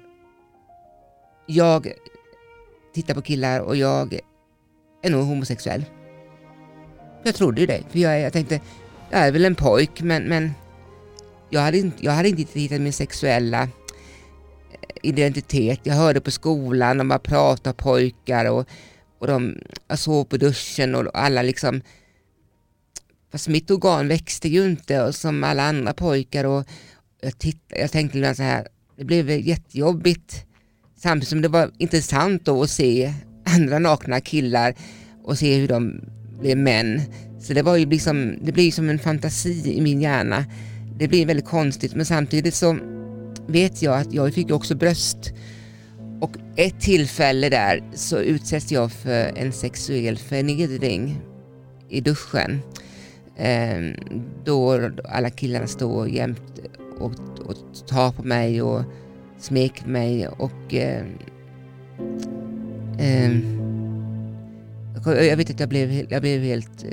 jag 1.46 1.92
tittar 2.94 3.14
på 3.14 3.22
killar 3.22 3.60
och 3.60 3.76
jag 3.76 4.18
är 5.02 5.10
nog 5.10 5.24
homosexuell. 5.24 5.84
Jag 7.22 7.34
trodde 7.34 7.60
ju 7.60 7.66
det, 7.66 7.82
för 7.88 7.98
jag, 7.98 8.20
jag 8.20 8.32
tänkte, 8.32 8.60
jag 9.10 9.20
är 9.20 9.32
väl 9.32 9.44
en 9.44 9.54
pojk 9.54 10.02
men, 10.02 10.22
men 10.22 10.50
jag, 11.50 11.60
hade 11.60 11.78
inte, 11.78 12.04
jag 12.04 12.12
hade 12.12 12.28
inte 12.28 12.60
hittat 12.60 12.80
min 12.80 12.92
sexuella 12.92 13.68
identitet. 15.02 15.80
Jag 15.82 15.94
hörde 15.94 16.20
på 16.20 16.30
skolan, 16.30 16.98
de 16.98 17.08
bara 17.08 17.18
pratade 17.18 17.74
pojkar 17.74 18.50
och, 18.50 18.68
och 19.18 19.26
de, 19.26 19.58
jag 19.88 19.98
sov 19.98 20.24
på 20.24 20.36
duschen 20.36 20.94
och 20.94 21.18
alla 21.18 21.42
liksom 21.42 21.80
Fast 23.32 23.48
mitt 23.48 23.70
organ 23.70 24.08
växte 24.08 24.48
ju 24.48 24.66
inte 24.66 25.02
och 25.02 25.14
som 25.14 25.44
alla 25.44 25.62
andra 25.62 25.92
pojkar 25.92 26.44
och 26.44 26.64
jag, 27.20 27.38
tittade, 27.38 27.80
jag 27.80 27.92
tänkte 27.92 28.34
så 28.34 28.42
här, 28.42 28.68
det 28.96 29.04
blev 29.04 29.30
jättejobbigt 29.30 30.44
samtidigt 30.96 31.28
som 31.28 31.42
det 31.42 31.48
var 31.48 31.70
intressant 31.78 32.44
då 32.44 32.62
att 32.62 32.70
se 32.70 33.14
andra 33.44 33.78
nakna 33.78 34.20
killar 34.20 34.74
och 35.24 35.38
se 35.38 35.56
hur 35.56 35.68
de 35.68 36.00
blev 36.40 36.58
män. 36.58 37.00
Så 37.40 37.54
det 37.54 37.62
var 37.62 37.76
ju 37.76 37.86
liksom, 37.86 38.38
det 38.42 38.52
blir 38.52 38.72
som 38.72 38.88
en 38.88 38.98
fantasi 38.98 39.72
i 39.72 39.80
min 39.80 40.00
hjärna. 40.00 40.44
Det 40.98 41.08
blir 41.08 41.26
väldigt 41.26 41.46
konstigt 41.46 41.94
men 41.94 42.06
samtidigt 42.06 42.54
så 42.54 42.78
vet 43.46 43.82
jag 43.82 43.98
att 43.98 44.12
jag 44.12 44.34
fick 44.34 44.50
också 44.50 44.74
bröst 44.74 45.32
och 46.20 46.30
ett 46.56 46.80
tillfälle 46.80 47.48
där 47.48 47.82
så 47.94 48.18
utsätts 48.18 48.72
jag 48.72 48.92
för 48.92 49.32
en 49.38 49.52
sexuell 49.52 50.18
förnedring 50.18 51.20
i 51.88 52.00
duschen. 52.00 52.60
Ehm, 53.36 53.94
då 54.44 54.90
alla 55.04 55.30
killarna 55.30 55.66
står 55.66 56.08
jämt 56.08 56.60
och, 56.98 57.12
och 57.46 57.56
tar 57.86 58.12
på 58.12 58.22
mig 58.22 58.62
och 58.62 58.82
smeker 59.38 59.86
mig 59.86 60.28
och 60.28 60.74
eh, 60.74 61.04
eh, 62.98 63.32
jag 65.06 65.36
vet 65.36 65.50
att 65.50 65.60
jag 65.60 65.68
blev, 65.68 66.06
jag 66.12 66.22
blev 66.22 66.42
helt 66.42 66.84
eh, 66.84 66.90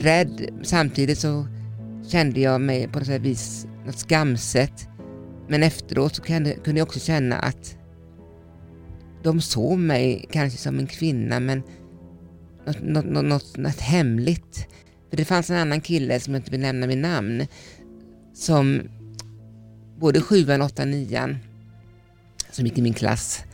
rädd. 0.00 0.48
Samtidigt 0.62 1.18
så 1.18 1.46
kände 2.08 2.40
jag 2.40 2.60
mig 2.60 2.88
på 2.88 2.98
något 2.98 3.08
vis 3.08 3.66
något 3.86 3.98
skamset. 3.98 4.88
Men 5.48 5.62
efteråt 5.62 6.16
så 6.16 6.22
kunde, 6.22 6.54
kunde 6.54 6.80
jag 6.80 6.86
också 6.86 7.00
känna 7.00 7.38
att 7.38 7.76
de 9.22 9.40
såg 9.40 9.78
mig 9.78 10.26
kanske 10.30 10.58
som 10.58 10.78
en 10.78 10.86
kvinna 10.86 11.40
men 11.40 11.62
något, 12.66 12.82
något, 12.82 13.04
något, 13.04 13.24
något, 13.24 13.56
något 13.56 13.80
hemligt. 13.80 14.66
För 15.10 15.16
det 15.16 15.24
fanns 15.24 15.50
en 15.50 15.56
annan 15.56 15.80
kille 15.80 16.20
som 16.20 16.34
jag 16.34 16.40
inte 16.40 16.50
vill 16.50 16.60
nämna 16.60 16.86
vid 16.86 16.98
namn 16.98 17.46
som 18.34 18.82
både 19.98 20.20
sjuan, 20.20 20.62
åttan, 20.62 20.90
nian 20.90 21.38
som 22.50 22.66
gick 22.66 22.78
i 22.78 22.82
min 22.82 22.94
klass 22.94 23.44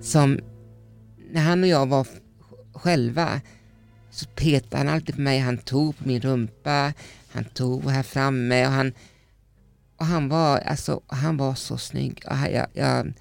som 0.00 0.40
när 1.32 1.40
han 1.40 1.62
och 1.62 1.68
jag 1.68 1.86
var 1.86 2.06
själva 2.72 3.40
så 4.10 4.26
petade 4.26 4.76
han 4.76 4.88
alltid 4.88 5.14
på 5.14 5.20
mig. 5.20 5.38
Han 5.38 5.58
tog 5.58 5.98
på 5.98 6.08
min 6.08 6.20
rumpa, 6.20 6.92
han 7.34 7.44
tog 7.44 7.90
här 7.90 8.02
framme 8.02 8.66
och 8.66 8.72
han, 8.72 8.92
och 9.96 10.06
han, 10.06 10.28
var, 10.28 10.58
alltså, 10.58 11.02
han 11.06 11.36
var 11.36 11.54
så 11.54 11.78
snygg. 11.78 12.22
Jag, 12.52 12.66
jag 12.72 13.12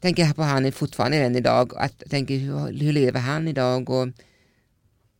tänker 0.00 0.32
på 0.32 0.42
han 0.42 0.72
fortfarande 0.72 1.16
än 1.16 1.36
idag. 1.36 1.72
Att, 1.76 1.94
jag 1.98 2.10
tänker 2.10 2.36
hur, 2.36 2.78
hur 2.78 2.92
lever 2.92 3.20
han 3.20 3.48
idag? 3.48 3.90
Och, 3.90 4.08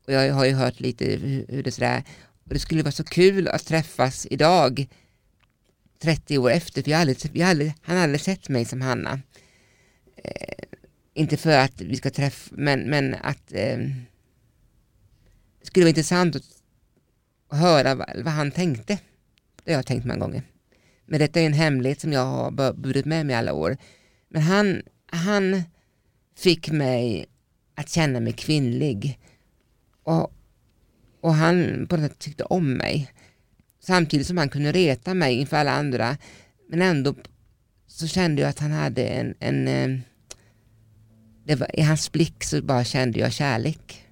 och 0.06 0.12
jag 0.12 0.34
har 0.34 0.44
ju 0.44 0.52
hört 0.52 0.80
lite 0.80 1.04
hur, 1.04 1.46
hur 1.48 1.62
det 1.62 1.72
sådär. 1.72 2.02
Och 2.44 2.54
det 2.54 2.60
skulle 2.60 2.82
vara 2.82 2.92
så 2.92 3.04
kul 3.04 3.48
att 3.48 3.66
träffas 3.66 4.26
idag 4.30 4.88
30 5.98 6.38
år 6.38 6.50
efter, 6.50 6.82
för 6.82 6.90
jag 6.90 7.00
aldrig, 7.00 7.30
jag 7.32 7.48
aldrig, 7.50 7.74
han 7.82 7.96
har 7.96 8.02
aldrig 8.02 8.20
sett 8.20 8.48
mig 8.48 8.64
som 8.64 8.80
Hanna. 8.80 9.20
Eh, 10.16 10.64
inte 11.14 11.36
för 11.36 11.58
att 11.58 11.80
vi 11.80 11.96
ska 11.96 12.10
träffa, 12.10 12.54
men, 12.54 12.80
men 12.80 13.14
att 13.14 13.52
eh, 13.52 13.78
det 15.60 15.66
skulle 15.66 15.84
vara 15.84 15.88
intressant 15.88 16.36
att 16.36 16.57
höra 17.56 17.94
vad, 17.94 18.08
vad, 18.16 18.32
han 18.32 18.50
tänkte. 18.50 18.98
Det 19.64 19.72
har 19.72 19.78
jag 19.78 19.86
tänkt 19.86 20.04
många 20.04 20.20
gånger. 20.20 20.42
Men 21.06 21.20
detta 21.20 21.40
är 21.40 21.46
en 21.46 21.52
hemlighet 21.52 22.00
som 22.00 22.12
jag 22.12 22.24
har 22.24 22.72
burit 22.72 23.06
med 23.06 23.26
mig 23.26 23.36
alla 23.36 23.52
år. 23.52 23.76
Men 24.28 24.42
han, 24.42 24.82
han 25.06 25.62
fick 26.36 26.70
mig 26.70 27.26
att 27.74 27.88
känna 27.88 28.20
mig 28.20 28.32
kvinnlig. 28.32 29.18
Och, 30.02 30.32
och 31.20 31.34
han 31.34 31.86
på 31.88 31.96
något 31.96 32.10
sätt 32.10 32.18
tyckte 32.18 32.44
om 32.44 32.72
mig. 32.72 33.12
Samtidigt 33.80 34.26
som 34.26 34.38
han 34.38 34.48
kunde 34.48 34.72
reta 34.72 35.14
mig 35.14 35.34
inför 35.34 35.56
alla 35.56 35.72
andra. 35.72 36.16
Men 36.68 36.82
ändå 36.82 37.14
så 37.86 38.06
kände 38.06 38.42
jag 38.42 38.48
att 38.48 38.58
han 38.58 38.72
hade 38.72 39.06
en, 39.06 39.34
en 39.40 39.68
eh, 39.68 40.00
det 41.44 41.54
var, 41.54 41.80
I 41.80 41.82
hans 41.82 42.12
blick 42.12 42.44
så 42.44 42.62
bara 42.62 42.84
kände 42.84 43.18
jag 43.18 43.32
kärlek. 43.32 44.04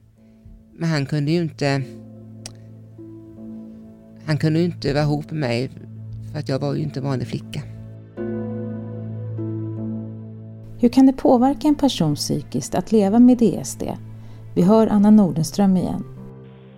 Men 0.73 0.89
han 0.89 1.07
kunde 1.07 1.33
ju 1.33 1.43
inte 1.43 1.83
han 4.27 4.37
kunde 4.39 4.61
inte 4.61 4.93
vara 4.93 5.05
ihop 5.05 5.31
med 5.31 5.41
mig 5.41 5.71
för 6.33 6.39
att 6.39 6.49
jag 6.49 6.59
var 6.61 6.75
ju 6.75 6.83
inte 6.83 7.01
vanlig 7.01 7.29
flicka. 7.29 7.61
Hur 10.81 10.89
kan 10.89 11.07
det 11.07 11.13
påverka 11.13 11.69
en 11.69 11.75
person 11.75 12.15
psykiskt 12.15 12.75
att 12.75 12.93
leva 12.93 13.19
med 13.19 13.39
DSD? 13.39 13.83
Vi 14.55 14.63
hör 14.63 14.87
Anna 14.87 15.11
Nordenström 15.11 15.77
igen. 15.77 16.05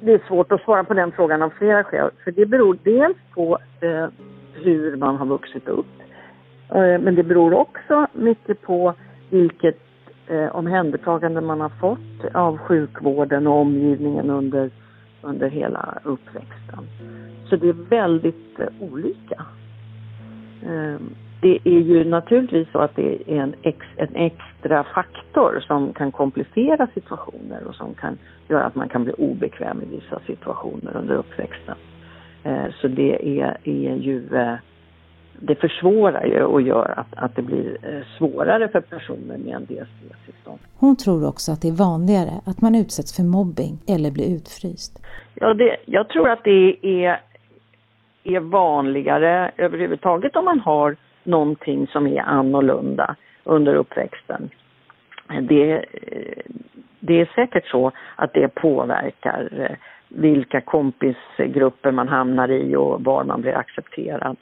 Det 0.00 0.12
är 0.12 0.22
svårt 0.28 0.52
att 0.52 0.60
svara 0.60 0.84
på 0.84 0.94
den 0.94 1.12
frågan 1.12 1.42
av 1.42 1.50
flera 1.50 1.84
skäl. 1.84 2.10
För 2.24 2.30
det 2.30 2.46
beror 2.46 2.78
dels 2.82 3.16
på 3.34 3.58
eh, 3.80 4.06
hur 4.54 4.96
man 4.96 5.16
har 5.16 5.26
vuxit 5.26 5.68
upp. 5.68 5.86
Eh, 6.68 6.98
men 7.00 7.14
det 7.14 7.22
beror 7.22 7.54
också 7.54 8.06
mycket 8.12 8.62
på 8.62 8.94
vilket 9.30 9.78
eh, 10.26 10.56
omhändertagande 10.56 11.40
man 11.40 11.60
har 11.60 11.72
fått 11.80 12.34
av 12.34 12.58
sjukvården 12.58 13.46
och 13.46 13.60
omgivningen 13.60 14.30
under, 14.30 14.70
under 15.22 15.48
hela 15.48 15.98
uppväxten. 16.04 16.86
Så 17.48 17.56
det 17.56 17.68
är 17.68 17.72
väldigt 17.72 18.60
eh, 18.60 18.66
olika. 18.80 19.46
Eh, 20.62 21.00
det 21.40 21.58
är 21.64 21.80
ju 21.80 22.04
naturligtvis 22.04 22.68
så 22.72 22.78
att 22.78 22.96
det 22.96 23.32
är 23.32 23.42
en, 23.42 23.54
ex, 23.62 23.86
en 23.96 24.14
extra 24.14 24.84
faktor 24.84 25.64
som 25.66 25.92
kan 25.92 26.12
komplicera 26.12 26.88
situationer 26.94 27.64
och 27.64 27.74
som 27.74 27.94
kan 27.94 28.18
göra 28.48 28.64
att 28.64 28.74
man 28.74 28.88
kan 28.88 29.04
bli 29.04 29.12
obekväm 29.12 29.82
i 29.82 29.96
vissa 29.96 30.20
situationer 30.26 30.96
under 30.96 31.14
uppväxten. 31.14 31.76
Eh, 32.44 32.66
så 32.80 32.88
det 32.88 33.40
är, 33.40 33.56
är 33.64 33.96
ju 33.96 34.36
eh, 34.36 34.54
det 35.40 35.54
försvårar 35.54 36.24
ju 36.24 36.42
och 36.42 36.62
gör 36.62 36.94
att, 36.96 37.14
att 37.24 37.36
det 37.36 37.42
blir 37.42 37.78
eh, 37.82 38.02
svårare 38.18 38.68
för 38.68 38.80
personer 38.80 39.38
med 39.38 39.54
en 39.54 39.64
DSD-tillstånd. 39.64 40.58
Hon 40.74 40.96
tror 40.96 41.28
också 41.28 41.52
att 41.52 41.62
det 41.62 41.68
är 41.68 41.72
vanligare 41.72 42.32
att 42.46 42.60
man 42.60 42.74
utsätts 42.74 43.16
för 43.16 43.22
mobbing 43.22 43.78
eller 43.88 44.10
blir 44.10 44.34
utfryst. 44.36 45.02
Ja, 45.34 45.54
det, 45.54 45.76
jag 45.86 46.08
tror 46.08 46.30
att 46.30 46.44
det 46.44 46.86
är, 47.04 47.20
är 48.34 48.40
vanligare 48.40 49.50
överhuvudtaget 49.56 50.36
om 50.36 50.44
man 50.44 50.60
har 50.60 50.96
någonting 51.22 51.86
som 51.86 52.06
är 52.06 52.20
annorlunda 52.20 53.16
under 53.44 53.74
uppväxten. 53.74 54.50
Det, 55.40 55.84
det 57.00 57.20
är 57.20 57.30
säkert 57.34 57.66
så 57.66 57.92
att 58.16 58.32
det 58.32 58.48
påverkar 58.48 59.48
eh, 59.58 59.76
vilka 60.08 60.60
kompisgrupper 60.60 61.90
man 61.90 62.08
hamnar 62.08 62.50
i 62.50 62.76
och 62.76 63.04
var 63.04 63.24
man 63.24 63.40
blir 63.40 63.56
accepterad. 63.56 64.36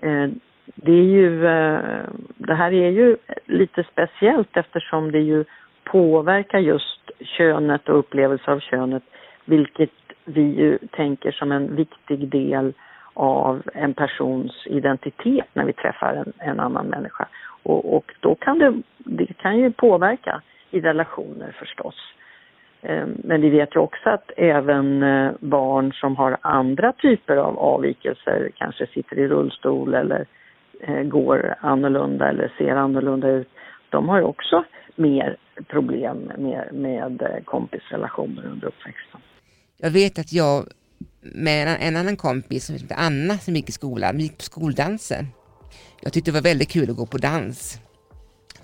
Eh, 0.00 0.28
det 0.74 0.92
är 0.92 1.04
ju, 1.04 1.46
eh, 1.46 2.04
det 2.36 2.54
här 2.54 2.72
är 2.72 2.90
ju 2.90 3.16
lite 3.46 3.84
speciellt 3.92 4.56
eftersom 4.56 5.12
det 5.12 5.20
ju 5.20 5.44
påverkar 5.84 6.58
just 6.58 7.10
könet 7.20 7.88
och 7.88 7.98
upplevelse 7.98 8.52
av 8.52 8.60
könet, 8.60 9.02
vilket 9.44 9.90
vi 10.24 10.42
ju 10.42 10.78
tänker 10.78 11.32
som 11.32 11.52
en 11.52 11.76
viktig 11.76 12.28
del 12.28 12.72
av 13.16 13.62
en 13.74 13.94
persons 13.94 14.66
identitet 14.66 15.46
när 15.52 15.64
vi 15.64 15.72
träffar 15.72 16.14
en, 16.14 16.32
en 16.38 16.60
annan 16.60 16.86
människa. 16.86 17.28
Och, 17.62 17.96
och, 17.96 18.12
då 18.20 18.34
kan 18.34 18.58
det, 18.58 18.82
det 18.98 19.26
kan 19.26 19.58
ju 19.58 19.72
påverka 19.72 20.42
i 20.70 20.80
relationer 20.80 21.56
förstås. 21.58 21.94
Ehm, 22.82 23.16
men 23.24 23.40
vi 23.40 23.50
vet 23.50 23.76
ju 23.76 23.80
också 23.80 24.10
att 24.10 24.30
även 24.36 25.02
eh, 25.02 25.32
barn 25.40 25.92
som 25.92 26.16
har 26.16 26.36
andra 26.40 26.92
typer 26.92 27.36
av 27.36 27.58
avvikelser, 27.58 28.50
kanske 28.54 28.86
sitter 28.86 29.18
i 29.18 29.28
rullstol 29.28 29.94
eller 29.94 30.26
eh, 30.80 31.02
går 31.02 31.54
annorlunda 31.60 32.28
eller 32.28 32.52
ser 32.58 32.76
annorlunda 32.76 33.28
ut, 33.28 33.48
de 33.90 34.08
har 34.08 34.18
ju 34.18 34.24
också 34.24 34.64
mer 34.94 35.36
problem 35.68 36.32
med, 36.38 36.68
med 36.72 37.22
eh, 37.22 37.44
kompisrelationer 37.44 38.46
under 38.46 38.66
uppväxten. 38.66 39.20
Jag 39.78 39.90
vet 39.90 40.18
att 40.18 40.32
jag 40.32 40.64
med 41.34 41.76
en 41.80 41.96
annan 41.96 42.16
kompis 42.16 42.66
som 42.66 42.74
heter 42.74 42.96
Anna 42.98 43.38
som 43.38 43.56
gick 43.56 43.68
i 43.68 43.72
skolan, 43.72 44.16
vi 44.16 44.22
gick 44.22 44.38
på 44.38 44.44
skoldanser. 44.44 45.26
Jag 46.00 46.12
tyckte 46.12 46.30
det 46.30 46.34
var 46.34 46.42
väldigt 46.42 46.68
kul 46.68 46.90
att 46.90 46.96
gå 46.96 47.06
på 47.06 47.18
dans. 47.18 47.78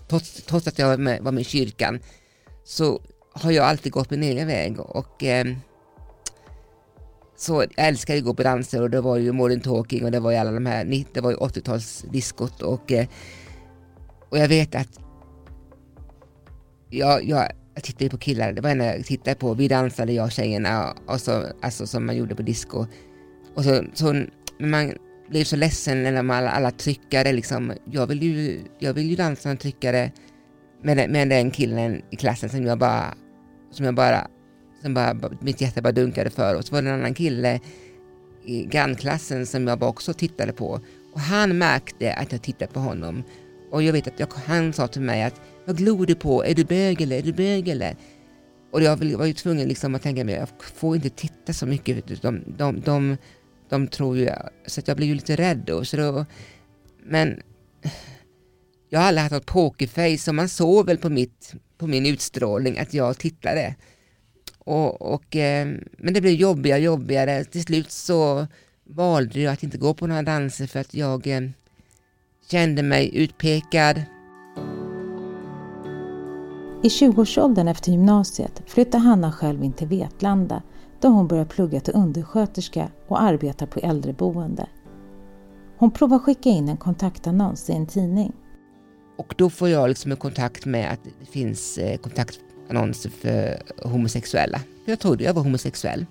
Trots, 0.09 0.43
trots 0.43 0.67
att 0.67 0.79
jag 0.79 0.89
var 0.89 0.97
med, 0.97 1.23
var 1.23 1.33
med 1.33 1.41
i 1.41 1.45
kyrkan 1.45 2.01
så 2.65 3.01
har 3.33 3.51
jag 3.51 3.67
alltid 3.67 3.93
gått 3.93 4.11
min 4.11 4.23
egen 4.23 4.47
väg 4.47 4.81
och 4.81 5.25
eh, 5.25 5.47
så 7.37 7.63
jag 7.77 7.87
älskade 7.87 8.19
att 8.19 8.25
gå 8.25 8.35
på 8.35 8.43
danser 8.43 8.83
och 8.83 8.91
det 8.91 9.01
var 9.01 9.17
ju 9.17 9.33
Modern 9.33 9.61
Talking 9.61 10.05
och 10.05 10.11
det 10.11 10.21
var 10.21 10.31
ju 10.31 10.37
alla 10.37 10.53
de 10.53 10.67
här, 10.67 11.05
det 11.13 11.21
var 11.21 11.31
ju 11.31 11.37
80-talsdiskot 11.37 12.63
och, 12.63 12.93
eh, 12.93 13.07
och 14.29 14.39
jag 14.39 14.49
vet 14.49 14.75
att 14.75 15.01
jag, 16.91 17.25
jag, 17.25 17.49
jag 17.75 17.85
tittade 17.85 18.11
på 18.11 18.19
killar, 18.19 18.53
det 18.53 18.61
var 18.61 18.71
en 18.71 18.81
jag 18.81 19.07
tittade 19.07 19.37
på, 19.37 19.55
vi 19.55 19.69
dansade 19.69 20.13
jag 20.13 20.25
och 20.25 20.33
tjejerna 20.33 20.97
och 21.07 21.21
så, 21.21 21.47
alltså 21.63 21.87
som 21.87 22.07
man 22.07 22.17
gjorde 22.17 22.35
på 22.35 22.43
disco. 22.43 22.87
Och 23.55 23.65
så, 23.65 23.85
så 23.95 24.25
man 24.59 24.93
blev 25.29 25.45
så 25.45 25.57
ledsen 25.57 26.03
när 26.03 26.31
alla, 26.31 26.51
alla 26.51 26.71
tryckare 26.71 27.33
liksom, 27.33 27.73
jag 27.85 28.07
vill 28.07 28.23
ju, 28.23 28.61
jag 28.79 28.95
vill 28.95 29.11
ju 29.11 29.17
dansa 29.17 29.49
med 29.49 29.61
tryckare 29.61 30.13
med, 30.83 31.11
med 31.11 31.29
den 31.29 31.51
killen 31.51 32.03
i 32.11 32.17
klassen 32.17 32.49
som 32.49 32.67
jag 32.67 32.79
bara, 32.79 33.15
som 33.71 33.85
jag 33.85 33.95
bara, 33.95 34.27
som 34.83 34.95
bara, 34.95 35.17
mitt 35.41 35.61
hjärta 35.61 35.83
bara 35.83 35.93
dunkade 35.93 36.31
för. 36.31 36.57
Och 36.57 36.65
så 36.65 36.75
var 36.75 36.83
det 36.83 36.91
en 36.91 37.01
annan 37.01 37.15
kille 37.15 37.61
i 38.45 38.65
grannklassen 38.65 39.47
som 39.47 39.69
jag 39.69 39.79
bara 39.79 39.91
också 39.91 40.15
tittade 40.15 40.53
på. 40.53 40.81
Och 41.13 41.21
han 41.21 41.59
märkte 41.59 42.15
att 42.15 42.33
jag 42.33 42.43
tittade 42.43 42.73
på 42.73 42.81
honom. 42.81 43.23
Och 43.71 43.83
jag 43.83 43.93
vet 43.93 44.07
att 44.07 44.21
jag, 44.21 44.29
han 44.47 44.73
sa 44.73 44.89
till 44.89 45.03
mig 45.03 45.23
att 45.23 45.41
vad 45.65 45.77
glor 45.77 46.07
du 46.07 46.15
på? 46.15 46.45
Är 46.45 46.55
du 46.55 46.65
bög 46.65 47.01
eller 47.01 47.19
är 47.19 47.23
du 47.23 47.33
bög 47.33 47.69
eller? 47.69 47.97
Och 48.71 48.83
jag 48.83 48.97
var 48.97 49.27
ju 49.27 49.33
tvungen 49.33 49.69
liksom 49.69 49.95
att 49.95 50.03
tänka 50.03 50.25
mig, 50.25 50.35
jag 50.35 50.49
får 50.75 50.97
inte 50.97 51.11
titta 51.11 51.53
så 51.53 51.67
mycket. 51.67 52.23
De, 52.23 52.45
de, 52.59 52.81
de, 52.81 53.17
de 53.69 53.89
tror 53.89 54.17
ju, 54.17 54.31
så 54.67 54.81
att 54.81 54.89
jag 54.89 54.97
blev 54.97 55.09
ju 55.09 55.15
lite 55.15 55.37
rädd 55.37 55.63
då. 55.67 55.85
Så 55.85 55.97
då 55.97 56.27
men 57.05 57.43
jag 58.89 59.01
har 59.01 59.07
aldrig 59.07 59.23
haft 59.23 59.33
något 59.33 59.47
pokerface 59.47 60.31
och 60.31 60.35
man 60.35 60.49
såg 60.49 60.87
väl 60.87 60.99
på, 60.99 61.09
mitt, 61.09 61.55
på 61.79 61.87
min 61.87 62.07
utstrålning 62.07 62.79
att 62.79 62.95
jag 62.95 63.19
tittade. 63.19 63.75
Och, 64.59 65.15
och, 65.15 65.37
eh, 65.37 65.69
men 65.99 66.15
det 66.15 66.21
blev 66.21 66.35
jobbigare 66.35 66.79
och 66.79 66.85
jobbigare. 66.85 67.45
Till 67.45 67.63
slut 67.63 67.91
så 67.91 68.47
valde 68.85 69.41
jag 69.41 69.53
att 69.53 69.63
inte 69.63 69.79
gå 69.79 69.95
på 69.95 70.07
några 70.07 70.23
danser 70.23 70.67
för 70.67 70.81
att 70.81 70.95
jag 70.95 71.27
eh, 71.27 71.41
kände 72.51 72.83
mig 72.83 73.17
utpekad. 73.17 74.03
I 76.85 76.89
20-årsåldern 76.89 77.69
efter 77.69 77.91
gymnasiet 77.91 78.63
flyttar 78.67 78.99
Hanna 78.99 79.33
själv 79.33 79.65
in 79.65 79.73
till 79.73 79.87
Vetlanda 79.87 80.63
då 81.01 81.09
hon 81.09 81.29
börjar 81.29 81.45
plugga 81.45 81.81
till 81.81 81.95
undersköterska 81.97 82.89
och 83.09 83.23
arbetar 83.23 83.67
på 83.67 83.81
äldreboende. 83.81 84.67
Hon 85.79 85.91
provar 85.91 86.19
skicka 86.19 86.49
in 86.49 86.69
en 86.69 86.77
kontaktannons 86.77 87.71
i 87.71 87.73
en 87.73 87.87
tidning. 87.87 88.33
Och 89.19 89.35
då 89.39 89.51
får 89.51 89.69
jag 89.69 89.89
liksom 89.89 90.11
en 90.11 90.17
kontakt 90.17 90.67
med 90.67 90.93
att 90.93 91.01
det 91.21 91.27
finns 91.27 91.79
eh, 91.79 91.97
kontaktannonser 91.97 93.11
för 93.11 93.63
homosexuella. 93.89 94.61
Jag 94.85 94.99
trodde 94.99 95.25
jag 95.25 95.35
var 95.35 95.43
homosexuell. 95.43 96.07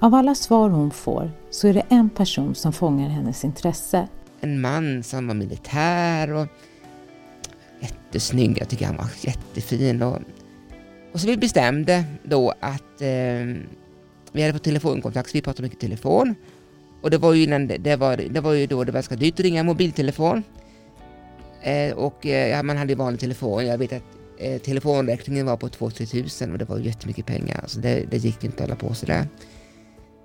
Av 0.00 0.14
alla 0.14 0.34
svar 0.34 0.70
hon 0.70 0.90
får 0.90 1.30
så 1.50 1.68
är 1.68 1.74
det 1.74 1.84
en 1.88 2.10
person 2.10 2.54
som 2.54 2.72
fångar 2.72 3.08
hennes 3.08 3.44
intresse. 3.44 4.08
En 4.40 4.60
man 4.60 5.02
som 5.02 5.26
var 5.26 5.34
militär 5.34 6.32
och 6.32 6.46
jättesnygg. 7.82 8.58
Jag 8.60 8.68
tycker 8.68 8.86
han 8.86 8.96
var 8.96 9.08
jättefin. 9.20 10.02
Och, 10.02 10.18
och 11.12 11.20
så 11.20 11.26
vi 11.26 11.36
bestämde 11.36 12.04
då 12.22 12.54
att 12.60 13.00
eh, 13.00 13.46
vi 14.32 14.42
hade 14.42 14.52
fått 14.52 14.64
telefonkontakt, 14.64 15.30
så 15.30 15.38
vi 15.38 15.42
pratade 15.42 15.62
mycket 15.62 15.80
telefon. 15.80 16.34
Och 17.02 17.10
det 17.10 17.18
var 17.18 17.34
ju, 17.34 17.42
innan 17.42 17.66
det, 17.66 17.96
var, 17.96 18.16
det 18.16 18.40
var 18.40 18.52
ju 18.52 18.66
då 18.66 18.84
det 18.84 18.92
var 18.92 18.96
ganska 18.96 19.16
dyrt 19.16 19.34
att 19.34 19.40
ringa 19.40 19.62
mobiltelefon. 19.62 20.42
Eh, 21.62 21.92
och 21.92 22.26
eh, 22.26 22.48
ja, 22.48 22.62
man 22.62 22.76
hade 22.76 22.92
ju 22.92 22.96
vanlig 22.96 23.20
telefon. 23.20 23.66
Jag 23.66 23.78
vet 23.78 23.92
att 23.92 24.02
eh, 24.38 24.60
telefonräkningen 24.60 25.46
var 25.46 25.56
på 25.56 25.68
2-3 25.68 26.06
tusen 26.06 26.52
och 26.52 26.58
det 26.58 26.64
var 26.64 26.78
jättemycket 26.78 27.26
pengar. 27.26 27.64
Så 27.66 27.80
det, 27.80 28.04
det 28.10 28.16
gick 28.16 28.44
inte 28.44 28.64
att 28.64 28.70
hålla 28.70 28.76
på 28.88 28.94
sådär. 28.94 29.26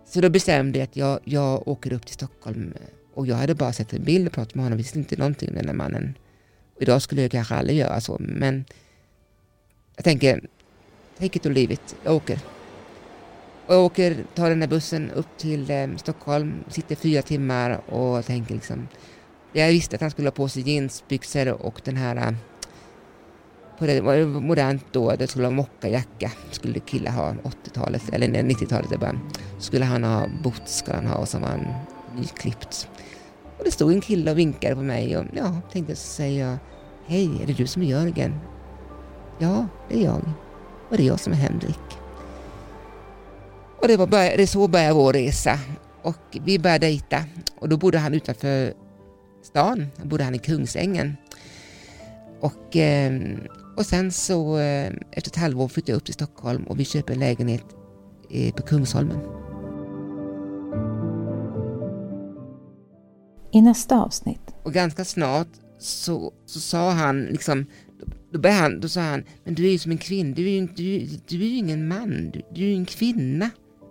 Så 0.05 0.21
då 0.21 0.29
bestämde 0.29 0.79
jag 0.79 0.83
att 0.83 0.95
jag, 0.95 1.19
jag 1.23 1.67
åker 1.67 1.93
upp 1.93 2.05
till 2.05 2.13
Stockholm 2.13 2.73
och 3.13 3.27
jag 3.27 3.35
hade 3.35 3.55
bara 3.55 3.73
sett 3.73 3.93
en 3.93 4.03
bild 4.03 4.27
och 4.27 4.33
pratat 4.33 4.55
med 4.55 4.65
honom, 4.65 4.77
visste 4.77 4.99
inte 4.99 5.17
någonting 5.17 5.49
om 5.49 5.55
den 5.55 5.65
där 5.65 5.73
mannen. 5.73 6.13
Idag 6.79 7.01
skulle 7.01 7.21
jag 7.21 7.31
kanske 7.31 7.55
aldrig 7.55 7.77
göra 7.77 8.01
så, 8.01 8.17
men 8.19 8.65
jag 9.95 10.05
tänker, 10.05 10.41
take 11.19 11.37
it 11.37 11.45
or 11.45 11.49
leave 11.49 11.73
it, 11.73 11.95
jag 12.03 12.15
åker. 12.15 12.39
Och 13.65 13.73
jag 13.73 13.85
åker, 13.85 14.25
tar 14.35 14.49
den 14.49 14.59
där 14.59 14.67
bussen 14.67 15.11
upp 15.11 15.37
till 15.37 15.71
eh, 15.71 15.87
Stockholm, 15.97 16.53
sitter 16.67 16.95
fyra 16.95 17.21
timmar 17.21 17.81
och 17.91 18.25
tänker 18.25 18.53
liksom, 18.53 18.87
jag 19.53 19.67
visste 19.67 19.95
att 19.95 20.01
han 20.01 20.11
skulle 20.11 20.27
ha 20.27 20.31
på 20.31 20.49
sig 20.49 20.69
jeansbyxor 20.69 21.47
och 21.47 21.81
den 21.83 21.97
här 21.97 22.15
eh, 22.15 22.31
på 23.77 23.85
det 23.85 24.01
var 24.01 24.25
modernt 24.25 24.85
då, 24.91 25.15
det 25.15 25.27
skulle 25.27 25.43
vara 25.43 25.55
mockajacka, 25.55 26.31
skulle 26.51 26.79
killar 26.79 27.11
ha 27.11 27.31
80-talet 27.31 28.09
eller 28.11 28.27
90-talet 28.27 28.99
bara. 28.99 29.19
Skulle 29.59 29.85
han 29.85 30.03
ha 30.03 30.27
boots 30.43 30.77
skulle 30.77 30.95
han 30.95 31.07
ha 31.07 31.15
och 31.15 31.29
så 31.29 31.39
var 31.39 31.47
han 31.47 31.67
nyklippt. 32.15 32.89
Och 33.57 33.63
det 33.65 33.71
stod 33.71 33.91
en 33.91 34.01
kille 34.01 34.31
och 34.31 34.37
vinkade 34.37 34.75
på 34.75 34.81
mig 34.81 35.17
och 35.17 35.25
ja, 35.33 35.55
tänkte 35.71 35.95
så 35.95 36.07
säger 36.07 36.47
jag 36.47 36.57
Hej, 37.05 37.41
är 37.43 37.47
det 37.47 37.53
du 37.53 37.67
som 37.67 37.81
är 37.81 37.85
Jörgen? 37.85 38.39
Ja, 39.39 39.67
det 39.89 39.99
är 39.99 40.03
jag. 40.03 40.21
Och 40.89 40.97
det 40.97 41.03
är 41.03 41.07
jag 41.07 41.19
som 41.19 41.33
är 41.33 41.37
Henrik. 41.37 41.97
Och 43.81 43.87
det, 43.87 43.97
var 43.97 44.07
börja, 44.07 44.37
det 44.37 44.47
så 44.47 44.67
började 44.67 44.93
vår 44.93 45.13
resa. 45.13 45.59
Och 46.01 46.37
vi 46.45 46.59
började 46.59 46.85
dejta 46.85 47.23
och 47.59 47.69
då 47.69 47.77
bodde 47.77 47.97
han 47.97 48.13
utanför 48.13 48.73
stan. 49.43 49.87
Då 49.95 50.07
bodde 50.07 50.23
han 50.23 50.35
i 50.35 50.39
Kungsängen. 50.39 51.17
Och, 52.39 52.75
eh, 52.75 53.13
och 53.77 53.85
sen 53.85 54.11
så 54.11 54.57
eh, 54.57 54.91
efter 55.11 55.31
ett 55.31 55.35
halvår 55.35 55.67
flyttade 55.67 55.91
jag 55.91 55.97
upp 55.97 56.05
till 56.05 56.13
Stockholm 56.13 56.63
och 56.63 56.79
vi 56.79 56.85
köpte 56.85 57.13
en 57.13 57.19
lägenhet 57.19 57.65
eh, 58.31 58.53
på 58.53 58.63
Kungsholmen. 58.63 59.36
I 63.51 63.61
nästa 63.61 64.01
avsnitt. 64.01 64.55
Och 64.63 64.73
ganska 64.73 65.05
snart 65.05 65.47
så, 65.77 66.31
så 66.45 66.59
sa 66.59 66.91
han 66.91 67.25
liksom, 67.25 67.65
då, 68.31 68.39
började 68.39 68.61
han, 68.61 68.79
då 68.79 68.87
sa 68.87 69.01
han, 69.01 69.23
men 69.43 69.55
du 69.55 69.67
är 69.67 69.71
ju 69.71 69.77
som 69.77 69.91
en 69.91 69.97
kvinna, 69.97 70.35
du 70.35 70.47
är 70.47 70.51
ju, 70.51 70.67
du, 70.67 71.07
du 71.27 71.41
är 71.41 71.47
ju 71.47 71.57
ingen 71.57 71.87
man, 71.87 72.31
du, 72.33 72.41
du 72.51 72.63
är 72.63 72.67
ju 72.67 72.75
en 72.75 72.85
kvinna. 72.85 73.49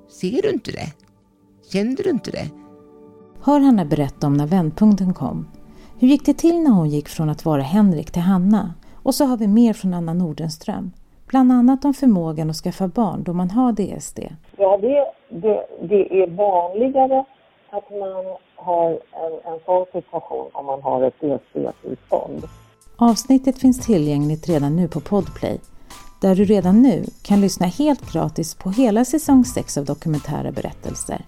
Ser 0.09 0.42
du 0.42 0.51
inte 0.51 0.73
det? 0.73 0.92
Kände 1.73 2.03
du 2.03 2.11
inte 2.11 2.31
det? 2.31 2.51
Hör 3.42 3.61
Hanna 3.61 3.85
berätta 3.85 4.27
om 4.27 4.35
när 4.35 4.47
vändpunkten 4.47 5.14
kom. 5.14 5.49
Hur 5.99 6.09
gick 6.09 6.27
det 6.27 6.35
till 6.35 6.62
när 6.62 6.71
hon 6.71 6.88
gick 6.88 7.09
från 7.09 7.29
att 7.31 7.45
vara 7.45 7.62
Henrik 7.62 8.11
till 8.11 8.23
Hanna? 8.23 8.75
Och 9.03 9.14
så 9.14 9.25
har 9.25 9.37
vi 9.37 9.47
mer 9.47 9.73
från 9.73 9.95
Anna 9.95 10.14
Nordenström. 10.14 10.92
Bland 11.27 11.53
annat 11.53 11.85
om 11.85 11.95
förmågan 11.95 12.51
att 12.51 12.57
skaffa 12.57 12.88
barn 12.88 13.23
då 13.23 13.33
man 13.33 13.51
har 13.51 13.73
DSD. 13.73 14.19
Ja, 14.57 14.79
det, 14.79 15.07
det, 15.40 15.66
det 15.88 16.23
är 16.23 16.37
vanligare 16.37 17.25
att 17.76 17.90
man 17.90 18.24
har 18.56 18.90
en, 18.90 19.52
en 19.52 19.60
sån 19.66 19.86
situation 19.92 20.50
om 20.52 20.66
man 20.66 20.82
har 20.82 21.02
ett 21.02 21.14
e 21.20 21.38
DSB-tillstånd. 21.38 22.42
Avsnittet 22.96 23.58
finns 23.58 23.86
tillgängligt 23.86 24.48
redan 24.48 24.76
nu 24.76 24.88
på 24.88 25.00
Podplay 25.00 25.60
där 26.20 26.34
du 26.34 26.44
redan 26.44 26.82
nu 26.82 27.04
kan 27.22 27.40
lyssna 27.40 27.66
helt 27.66 28.12
gratis 28.12 28.54
på 28.54 28.70
hela 28.70 29.04
säsong 29.04 29.44
6 29.44 29.78
av 29.78 29.84
Dokumentära 29.84 30.52
berättelser. 30.52 31.24